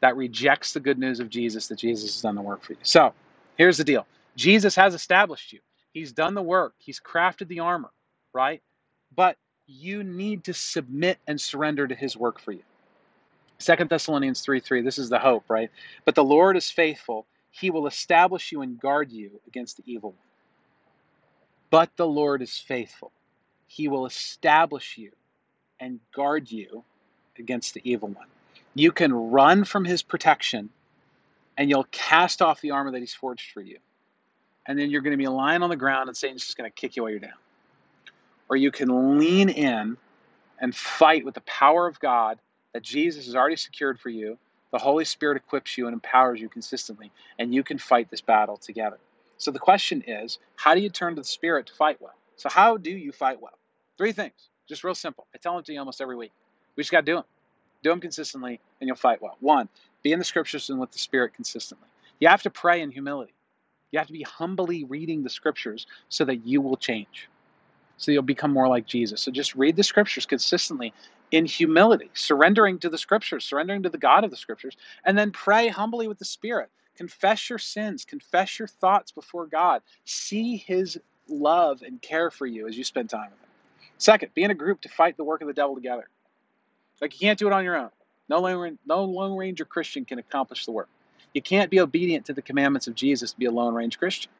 that 0.00 0.16
rejects 0.16 0.72
the 0.72 0.80
good 0.80 0.98
news 0.98 1.20
of 1.20 1.30
Jesus 1.30 1.68
that 1.68 1.78
Jesus 1.78 2.14
has 2.16 2.22
done 2.22 2.34
the 2.34 2.42
work 2.42 2.64
for 2.64 2.72
you. 2.72 2.80
So 2.82 3.14
here's 3.56 3.76
the 3.76 3.84
deal 3.84 4.08
Jesus 4.34 4.74
has 4.74 4.92
established 4.92 5.52
you, 5.52 5.60
He's 5.92 6.10
done 6.10 6.34
the 6.34 6.42
work, 6.42 6.74
He's 6.78 6.98
crafted 6.98 7.46
the 7.46 7.60
armor, 7.60 7.90
right? 8.32 8.60
But 9.14 9.36
you 9.66 10.02
need 10.04 10.44
to 10.44 10.54
submit 10.54 11.18
and 11.26 11.40
surrender 11.40 11.86
to 11.86 11.94
his 11.94 12.16
work 12.16 12.40
for 12.40 12.52
you. 12.52 12.62
Second 13.58 13.88
Thessalonians 13.90 14.40
3 14.42 14.60
3, 14.60 14.82
this 14.82 14.98
is 14.98 15.08
the 15.08 15.18
hope, 15.18 15.44
right? 15.48 15.70
But 16.04 16.14
the 16.14 16.24
Lord 16.24 16.56
is 16.56 16.70
faithful. 16.70 17.26
He 17.50 17.70
will 17.70 17.86
establish 17.86 18.52
you 18.52 18.60
and 18.60 18.78
guard 18.78 19.10
you 19.10 19.40
against 19.46 19.78
the 19.78 19.82
evil 19.86 20.10
one. 20.10 20.18
But 21.70 21.90
the 21.96 22.06
Lord 22.06 22.42
is 22.42 22.58
faithful. 22.58 23.12
He 23.66 23.88
will 23.88 24.06
establish 24.06 24.98
you 24.98 25.12
and 25.80 26.00
guard 26.14 26.50
you 26.50 26.84
against 27.38 27.74
the 27.74 27.80
evil 27.82 28.08
one. 28.08 28.26
You 28.74 28.92
can 28.92 29.12
run 29.12 29.64
from 29.64 29.84
his 29.84 30.02
protection 30.02 30.70
and 31.56 31.70
you'll 31.70 31.88
cast 31.90 32.42
off 32.42 32.60
the 32.60 32.72
armor 32.72 32.92
that 32.92 33.00
he's 33.00 33.14
forged 33.14 33.50
for 33.52 33.62
you. 33.62 33.78
And 34.66 34.78
then 34.78 34.90
you're 34.90 35.00
going 35.00 35.12
to 35.12 35.16
be 35.16 35.28
lying 35.28 35.62
on 35.62 35.70
the 35.70 35.76
ground 35.76 36.08
and 36.08 36.16
Satan's 36.16 36.44
just 36.44 36.58
going 36.58 36.70
to 36.70 36.74
kick 36.74 36.96
you 36.96 37.02
while 37.02 37.10
you're 37.10 37.20
down 37.20 37.32
or 38.48 38.56
you 38.56 38.70
can 38.70 39.18
lean 39.18 39.48
in 39.48 39.96
and 40.60 40.74
fight 40.74 41.24
with 41.24 41.34
the 41.34 41.40
power 41.42 41.86
of 41.86 41.98
God 42.00 42.38
that 42.72 42.82
Jesus 42.82 43.26
has 43.26 43.34
already 43.34 43.56
secured 43.56 43.98
for 43.98 44.08
you. 44.10 44.38
The 44.72 44.78
Holy 44.78 45.04
Spirit 45.04 45.36
equips 45.36 45.78
you 45.78 45.86
and 45.86 45.94
empowers 45.94 46.40
you 46.40 46.48
consistently, 46.48 47.10
and 47.38 47.54
you 47.54 47.62
can 47.62 47.78
fight 47.78 48.10
this 48.10 48.20
battle 48.20 48.56
together. 48.56 48.98
So 49.38 49.50
the 49.50 49.58
question 49.58 50.02
is, 50.06 50.38
how 50.56 50.74
do 50.74 50.80
you 50.80 50.90
turn 50.90 51.14
to 51.14 51.20
the 51.20 51.26
Spirit 51.26 51.66
to 51.66 51.74
fight 51.74 52.00
well? 52.00 52.14
So 52.36 52.48
how 52.50 52.76
do 52.76 52.90
you 52.90 53.12
fight 53.12 53.40
well? 53.40 53.58
Three 53.96 54.12
things, 54.12 54.50
just 54.68 54.84
real 54.84 54.94
simple. 54.94 55.26
I 55.34 55.38
tell 55.38 55.54
them 55.54 55.62
to 55.64 55.72
you 55.72 55.78
almost 55.78 56.00
every 56.00 56.16
week. 56.16 56.32
We 56.74 56.82
just 56.82 56.92
got 56.92 57.00
to 57.00 57.06
do 57.06 57.14
them. 57.16 57.24
Do 57.82 57.90
them 57.90 58.00
consistently, 58.00 58.60
and 58.80 58.88
you'll 58.88 58.96
fight 58.96 59.22
well. 59.22 59.36
One, 59.40 59.68
be 60.02 60.12
in 60.12 60.18
the 60.18 60.24
Scriptures 60.24 60.68
and 60.70 60.78
with 60.78 60.90
the 60.90 60.98
Spirit 60.98 61.34
consistently. 61.34 61.88
You 62.18 62.28
have 62.28 62.42
to 62.42 62.50
pray 62.50 62.80
in 62.80 62.90
humility. 62.90 63.32
You 63.92 63.98
have 63.98 64.08
to 64.08 64.12
be 64.12 64.22
humbly 64.22 64.84
reading 64.84 65.22
the 65.22 65.30
Scriptures 65.30 65.86
so 66.08 66.24
that 66.24 66.46
you 66.46 66.60
will 66.60 66.76
change 66.76 67.28
so 67.96 68.12
you'll 68.12 68.22
become 68.22 68.52
more 68.52 68.68
like 68.68 68.86
Jesus. 68.86 69.22
So 69.22 69.30
just 69.30 69.54
read 69.54 69.76
the 69.76 69.82
scriptures 69.82 70.26
consistently 70.26 70.92
in 71.32 71.46
humility, 71.46 72.10
surrendering 72.14 72.78
to 72.80 72.88
the 72.88 72.98
scriptures, 72.98 73.44
surrendering 73.44 73.82
to 73.82 73.88
the 73.88 73.98
God 73.98 74.24
of 74.24 74.30
the 74.30 74.36
scriptures, 74.36 74.76
and 75.04 75.16
then 75.16 75.30
pray 75.30 75.68
humbly 75.68 76.08
with 76.08 76.18
the 76.18 76.24
Spirit. 76.24 76.70
Confess 76.96 77.50
your 77.50 77.58
sins, 77.58 78.04
confess 78.04 78.58
your 78.58 78.68
thoughts 78.68 79.12
before 79.12 79.46
God. 79.46 79.82
See 80.04 80.56
His 80.56 80.98
love 81.28 81.82
and 81.82 82.00
care 82.00 82.30
for 82.30 82.46
you 82.46 82.68
as 82.68 82.76
you 82.76 82.84
spend 82.84 83.10
time 83.10 83.30
with 83.30 83.40
Him. 83.40 83.50
Second, 83.98 84.34
be 84.34 84.44
in 84.44 84.50
a 84.50 84.54
group 84.54 84.80
to 84.82 84.88
fight 84.88 85.16
the 85.16 85.24
work 85.24 85.40
of 85.40 85.48
the 85.48 85.54
devil 85.54 85.74
together. 85.74 86.08
Like 87.00 87.14
you 87.14 87.26
can't 87.26 87.38
do 87.38 87.46
it 87.46 87.52
on 87.52 87.64
your 87.64 87.76
own. 87.76 87.90
No 88.28 88.40
lone, 88.40 88.78
no 88.86 89.04
lone 89.04 89.36
ranger 89.36 89.64
Christian 89.64 90.04
can 90.04 90.18
accomplish 90.18 90.64
the 90.64 90.72
work. 90.72 90.88
You 91.34 91.42
can't 91.42 91.70
be 91.70 91.80
obedient 91.80 92.26
to 92.26 92.32
the 92.32 92.42
commandments 92.42 92.86
of 92.86 92.94
Jesus 92.94 93.32
to 93.32 93.38
be 93.38 93.44
a 93.46 93.50
lone 93.50 93.74
range 93.74 93.98
Christian. 93.98 94.30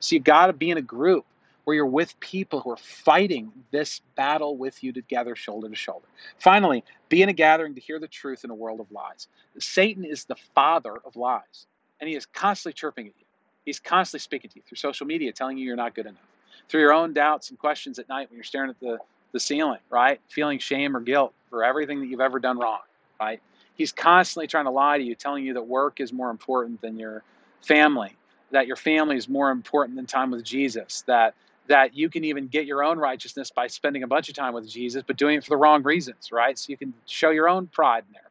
So 0.00 0.14
you 0.14 0.20
got 0.20 0.48
to 0.48 0.52
be 0.52 0.70
in 0.70 0.76
a 0.78 0.82
group 0.82 1.24
where 1.64 1.74
you're 1.74 1.86
with 1.86 2.18
people 2.20 2.60
who 2.60 2.70
are 2.70 2.76
fighting 2.76 3.50
this 3.70 4.00
battle 4.16 4.56
with 4.56 4.82
you 4.82 4.92
together, 4.92 5.34
shoulder 5.34 5.68
to 5.68 5.74
shoulder. 5.74 6.06
Finally, 6.38 6.84
be 7.08 7.22
in 7.22 7.28
a 7.28 7.32
gathering 7.32 7.74
to 7.74 7.80
hear 7.80 7.98
the 7.98 8.08
truth 8.08 8.44
in 8.44 8.50
a 8.50 8.54
world 8.54 8.80
of 8.80 8.90
lies. 8.92 9.28
Satan 9.58 10.04
is 10.04 10.24
the 10.24 10.36
father 10.54 10.96
of 11.04 11.16
lies, 11.16 11.66
and 12.00 12.08
he 12.08 12.16
is 12.16 12.26
constantly 12.26 12.74
chirping 12.74 13.06
at 13.06 13.12
you. 13.18 13.24
He's 13.64 13.80
constantly 13.80 14.22
speaking 14.22 14.50
to 14.50 14.56
you 14.56 14.62
through 14.66 14.76
social 14.76 15.06
media, 15.06 15.32
telling 15.32 15.56
you 15.56 15.64
you're 15.64 15.76
not 15.76 15.94
good 15.94 16.06
enough, 16.06 16.20
through 16.68 16.80
your 16.80 16.92
own 16.92 17.14
doubts 17.14 17.50
and 17.50 17.58
questions 17.58 17.98
at 17.98 18.08
night 18.08 18.28
when 18.30 18.36
you're 18.36 18.44
staring 18.44 18.70
at 18.70 18.78
the, 18.80 18.98
the 19.32 19.40
ceiling, 19.40 19.80
right? 19.90 20.20
Feeling 20.28 20.58
shame 20.58 20.96
or 20.96 21.00
guilt 21.00 21.32
for 21.48 21.64
everything 21.64 22.00
that 22.00 22.06
you've 22.06 22.20
ever 22.20 22.38
done 22.38 22.58
wrong, 22.58 22.80
right? 23.18 23.40
He's 23.74 23.90
constantly 23.90 24.46
trying 24.46 24.66
to 24.66 24.70
lie 24.70 24.98
to 24.98 25.04
you, 25.04 25.14
telling 25.14 25.44
you 25.44 25.54
that 25.54 25.66
work 25.66 26.00
is 26.00 26.12
more 26.12 26.30
important 26.30 26.80
than 26.82 26.98
your 26.98 27.22
family, 27.62 28.14
that 28.50 28.66
your 28.66 28.76
family 28.76 29.16
is 29.16 29.28
more 29.28 29.50
important 29.50 29.96
than 29.96 30.06
time 30.06 30.30
with 30.30 30.44
Jesus, 30.44 31.02
that 31.06 31.34
that 31.68 31.96
you 31.96 32.10
can 32.10 32.24
even 32.24 32.48
get 32.48 32.66
your 32.66 32.84
own 32.84 32.98
righteousness 32.98 33.50
by 33.50 33.68
spending 33.68 34.02
a 34.02 34.06
bunch 34.06 34.28
of 34.28 34.34
time 34.34 34.54
with 34.54 34.68
Jesus, 34.68 35.02
but 35.06 35.16
doing 35.16 35.36
it 35.38 35.44
for 35.44 35.50
the 35.50 35.56
wrong 35.56 35.82
reasons, 35.82 36.32
right? 36.32 36.58
So 36.58 36.70
you 36.70 36.76
can 36.76 36.94
show 37.06 37.30
your 37.30 37.48
own 37.48 37.66
pride 37.68 38.04
in 38.08 38.12
there. 38.12 38.22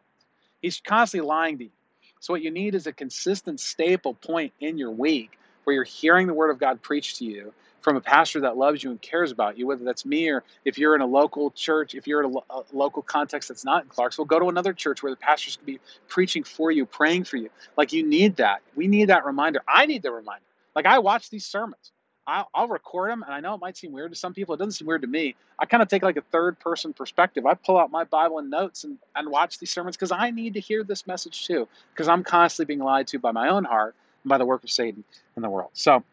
He's 0.62 0.82
constantly 0.82 1.28
lying 1.28 1.58
to 1.60 1.66
you. 1.66 1.72
So, 2.20 2.34
what 2.34 2.42
you 2.42 2.52
need 2.52 2.76
is 2.76 2.88
a 2.88 2.94
consistent 2.94 3.60
staple 3.60 4.16
point 4.16 4.54
in 4.60 4.78
your 4.78 4.92
week 4.92 5.38
where 5.66 5.76
you're 5.76 5.84
hearing 5.84 6.28
the 6.28 6.34
Word 6.34 6.52
of 6.52 6.60
God 6.60 6.82
preached 6.82 7.18
to 7.20 7.26
you 7.26 7.54
from 7.82 7.96
a 7.98 8.02
pastor 8.02 8.42
that 8.42 8.58
loves 8.58 8.84
you 8.84 8.92
and 8.92 9.02
cares 9.02 9.32
about 9.32 9.58
you, 9.58 9.68
whether 9.68 9.86
that's 9.86 10.06
me 10.06 10.30
or 10.30 10.44
if 10.66 10.78
you're 10.78 10.96
in 10.96 11.02
a 11.02 11.06
local 11.06 11.52
church, 11.52 11.96
if 11.96 12.08
you're 12.08 12.22
in 12.22 12.32
a, 12.32 12.34
lo- 12.34 12.46
a 12.50 12.64
local 12.74 13.04
context 13.04 13.50
that's 13.50 13.66
not 13.66 13.84
in 13.84 13.90
Clarksville, 13.90 14.26
go 14.26 14.40
to 14.40 14.50
another 14.50 14.74
church 14.74 15.04
where 15.04 15.12
the 15.12 15.18
pastors 15.18 15.58
can 15.58 15.66
be 15.66 15.80
preaching 16.08 16.44
for 16.44 16.72
you, 16.72 16.86
praying 16.86 17.26
for 17.26 17.38
you. 17.38 17.50
Like 17.78 17.94
you 17.94 18.06
need 18.08 18.38
that. 18.38 18.62
We 18.76 18.88
need 18.88 19.10
that 19.10 19.26
reminder. 19.26 19.62
I 19.68 19.86
need 19.86 20.02
the 20.04 20.12
reminder. 20.12 20.46
Like 20.76 20.88
I 20.88 21.00
watch 21.00 21.30
these 21.30 21.46
sermons. 21.46 21.92
I'll, 22.26 22.50
I'll 22.54 22.68
record 22.68 23.12
them, 23.12 23.24
and 23.24 23.34
I 23.34 23.40
know 23.40 23.56
it 23.56 23.62
might 23.62 23.76
seem 23.76 23.92
weird 23.92 24.12
to 24.12 24.18
some 24.18 24.34
people. 24.34 24.56
It 24.56 24.58
doesn't 24.58 24.74
seem 24.74 24.88
weird 24.88 25.02
to 25.02 25.08
me. 25.08 25.36
I 25.60 25.66
kind 25.66 25.84
of 25.84 25.90
take 25.90 26.04
like 26.04 26.18
a 26.18 26.22
third 26.22 26.60
person 26.60 26.94
perspective. 26.94 27.46
I 27.46 27.54
pull 27.54 27.78
out 27.78 27.92
my 27.92 28.06
Bible 28.06 28.40
and 28.40 28.50
notes 28.50 28.84
and, 28.86 28.98
and 29.16 29.30
watch 29.30 29.60
these 29.60 29.72
sermons 29.72 29.98
because 29.98 30.12
I 30.12 30.32
need 30.32 30.54
to 30.54 30.60
hear 30.60 30.84
this 30.84 31.06
message 31.06 31.46
too, 31.46 31.68
because 31.94 32.08
I'm 32.08 32.24
constantly 32.24 32.74
being 32.74 32.86
lied 32.86 33.08
to 33.08 33.20
by 33.20 33.32
my 33.32 33.50
own 33.50 33.66
heart 33.66 33.96
and 34.24 34.30
by 34.30 34.38
the 34.38 34.46
work 34.46 34.64
of 34.64 34.72
Satan 34.72 35.04
in 35.36 35.42
the 35.42 35.50
world. 35.50 35.72
So 35.74 36.04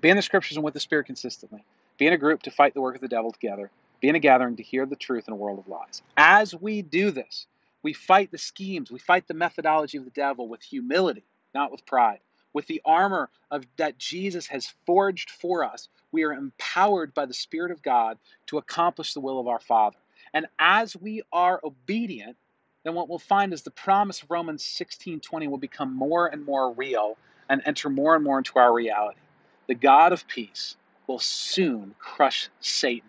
be 0.00 0.10
in 0.10 0.16
the 0.16 0.22
scriptures 0.22 0.56
and 0.56 0.64
with 0.64 0.74
the 0.74 0.80
Spirit 0.80 1.06
consistently. 1.06 1.64
Be 1.98 2.06
in 2.06 2.12
a 2.12 2.18
group 2.18 2.42
to 2.42 2.50
fight 2.50 2.74
the 2.74 2.80
work 2.80 2.94
of 2.94 3.00
the 3.00 3.08
devil 3.08 3.32
together. 3.32 3.70
Be 4.00 4.08
in 4.08 4.16
a 4.16 4.20
gathering 4.20 4.56
to 4.56 4.62
hear 4.62 4.86
the 4.86 4.96
truth 4.96 5.28
in 5.28 5.34
a 5.34 5.36
world 5.36 5.58
of 5.58 5.68
lies. 5.68 6.02
As 6.16 6.54
we 6.54 6.82
do 6.82 7.10
this, 7.10 7.46
we 7.82 7.92
fight 7.92 8.30
the 8.30 8.38
schemes, 8.38 8.90
we 8.90 8.98
fight 8.98 9.26
the 9.28 9.34
methodology 9.34 9.98
of 9.98 10.04
the 10.04 10.10
devil 10.10 10.48
with 10.48 10.62
humility, 10.62 11.24
not 11.54 11.70
with 11.70 11.84
pride. 11.86 12.20
With 12.52 12.66
the 12.66 12.82
armor 12.84 13.30
of 13.50 13.66
that 13.76 13.98
Jesus 13.98 14.46
has 14.48 14.74
forged 14.86 15.30
for 15.30 15.64
us, 15.64 15.88
we 16.12 16.24
are 16.24 16.32
empowered 16.32 17.14
by 17.14 17.26
the 17.26 17.34
Spirit 17.34 17.70
of 17.70 17.82
God 17.82 18.18
to 18.46 18.58
accomplish 18.58 19.14
the 19.14 19.20
will 19.20 19.40
of 19.40 19.48
our 19.48 19.60
Father. 19.60 19.98
And 20.34 20.46
as 20.58 20.96
we 20.96 21.22
are 21.32 21.60
obedient, 21.64 22.36
then 22.84 22.94
what 22.94 23.08
we'll 23.08 23.18
find 23.18 23.52
is 23.52 23.62
the 23.62 23.70
promise 23.70 24.22
of 24.22 24.30
Romans 24.30 24.64
16:20 24.64 25.48
will 25.48 25.58
become 25.58 25.94
more 25.94 26.26
and 26.26 26.44
more 26.44 26.72
real 26.72 27.16
and 27.48 27.62
enter 27.64 27.88
more 27.88 28.14
and 28.14 28.24
more 28.24 28.38
into 28.38 28.58
our 28.58 28.72
reality. 28.72 29.20
The 29.66 29.74
God 29.74 30.12
of 30.12 30.26
peace 30.28 30.76
will 31.06 31.18
soon 31.18 31.94
crush 31.98 32.48
Satan 32.60 33.08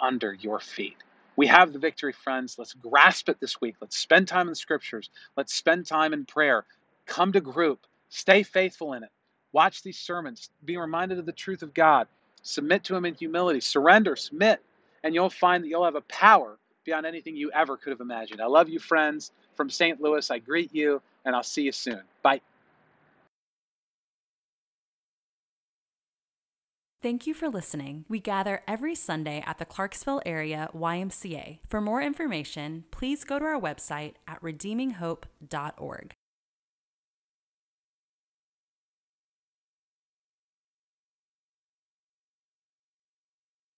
under 0.00 0.32
your 0.34 0.60
feet. 0.60 0.96
We 1.36 1.46
have 1.46 1.72
the 1.72 1.78
victory, 1.78 2.12
friends. 2.12 2.58
Let's 2.58 2.74
grasp 2.74 3.28
it 3.28 3.40
this 3.40 3.60
week. 3.60 3.76
Let's 3.80 3.96
spend 3.96 4.28
time 4.28 4.42
in 4.42 4.52
the 4.52 4.56
scriptures. 4.56 5.10
Let's 5.36 5.54
spend 5.54 5.86
time 5.86 6.12
in 6.12 6.26
prayer. 6.26 6.64
Come 7.06 7.32
to 7.32 7.40
group. 7.40 7.86
Stay 8.10 8.42
faithful 8.42 8.92
in 8.92 9.02
it. 9.04 9.10
Watch 9.52 9.82
these 9.82 9.98
sermons. 9.98 10.50
Be 10.64 10.76
reminded 10.76 11.18
of 11.18 11.26
the 11.26 11.32
truth 11.32 11.62
of 11.62 11.74
God. 11.74 12.06
Submit 12.42 12.84
to 12.84 12.96
Him 12.96 13.04
in 13.04 13.14
humility. 13.14 13.60
Surrender, 13.60 14.16
submit, 14.16 14.62
and 15.02 15.14
you'll 15.14 15.30
find 15.30 15.64
that 15.64 15.68
you'll 15.68 15.84
have 15.84 15.96
a 15.96 16.02
power 16.02 16.58
beyond 16.84 17.06
anything 17.06 17.36
you 17.36 17.50
ever 17.52 17.76
could 17.76 17.90
have 17.90 18.00
imagined. 18.00 18.40
I 18.40 18.46
love 18.46 18.68
you, 18.68 18.78
friends. 18.78 19.32
From 19.54 19.70
St. 19.70 20.00
Louis, 20.00 20.30
I 20.30 20.38
greet 20.38 20.74
you, 20.74 21.02
and 21.24 21.34
I'll 21.34 21.42
see 21.42 21.62
you 21.62 21.72
soon. 21.72 22.02
Bye. 22.22 22.40
Thank 27.02 27.26
you 27.26 27.32
for 27.32 27.48
listening. 27.48 28.04
We 28.08 28.20
gather 28.20 28.62
every 28.68 28.94
Sunday 28.94 29.42
at 29.46 29.58
the 29.58 29.64
Clarksville 29.64 30.20
area 30.26 30.68
YMCA. 30.74 31.60
For 31.66 31.80
more 31.80 32.02
information, 32.02 32.84
please 32.90 33.24
go 33.24 33.38
to 33.38 33.44
our 33.44 33.60
website 33.60 34.14
at 34.28 34.40
redeeminghope.org. 34.42 36.14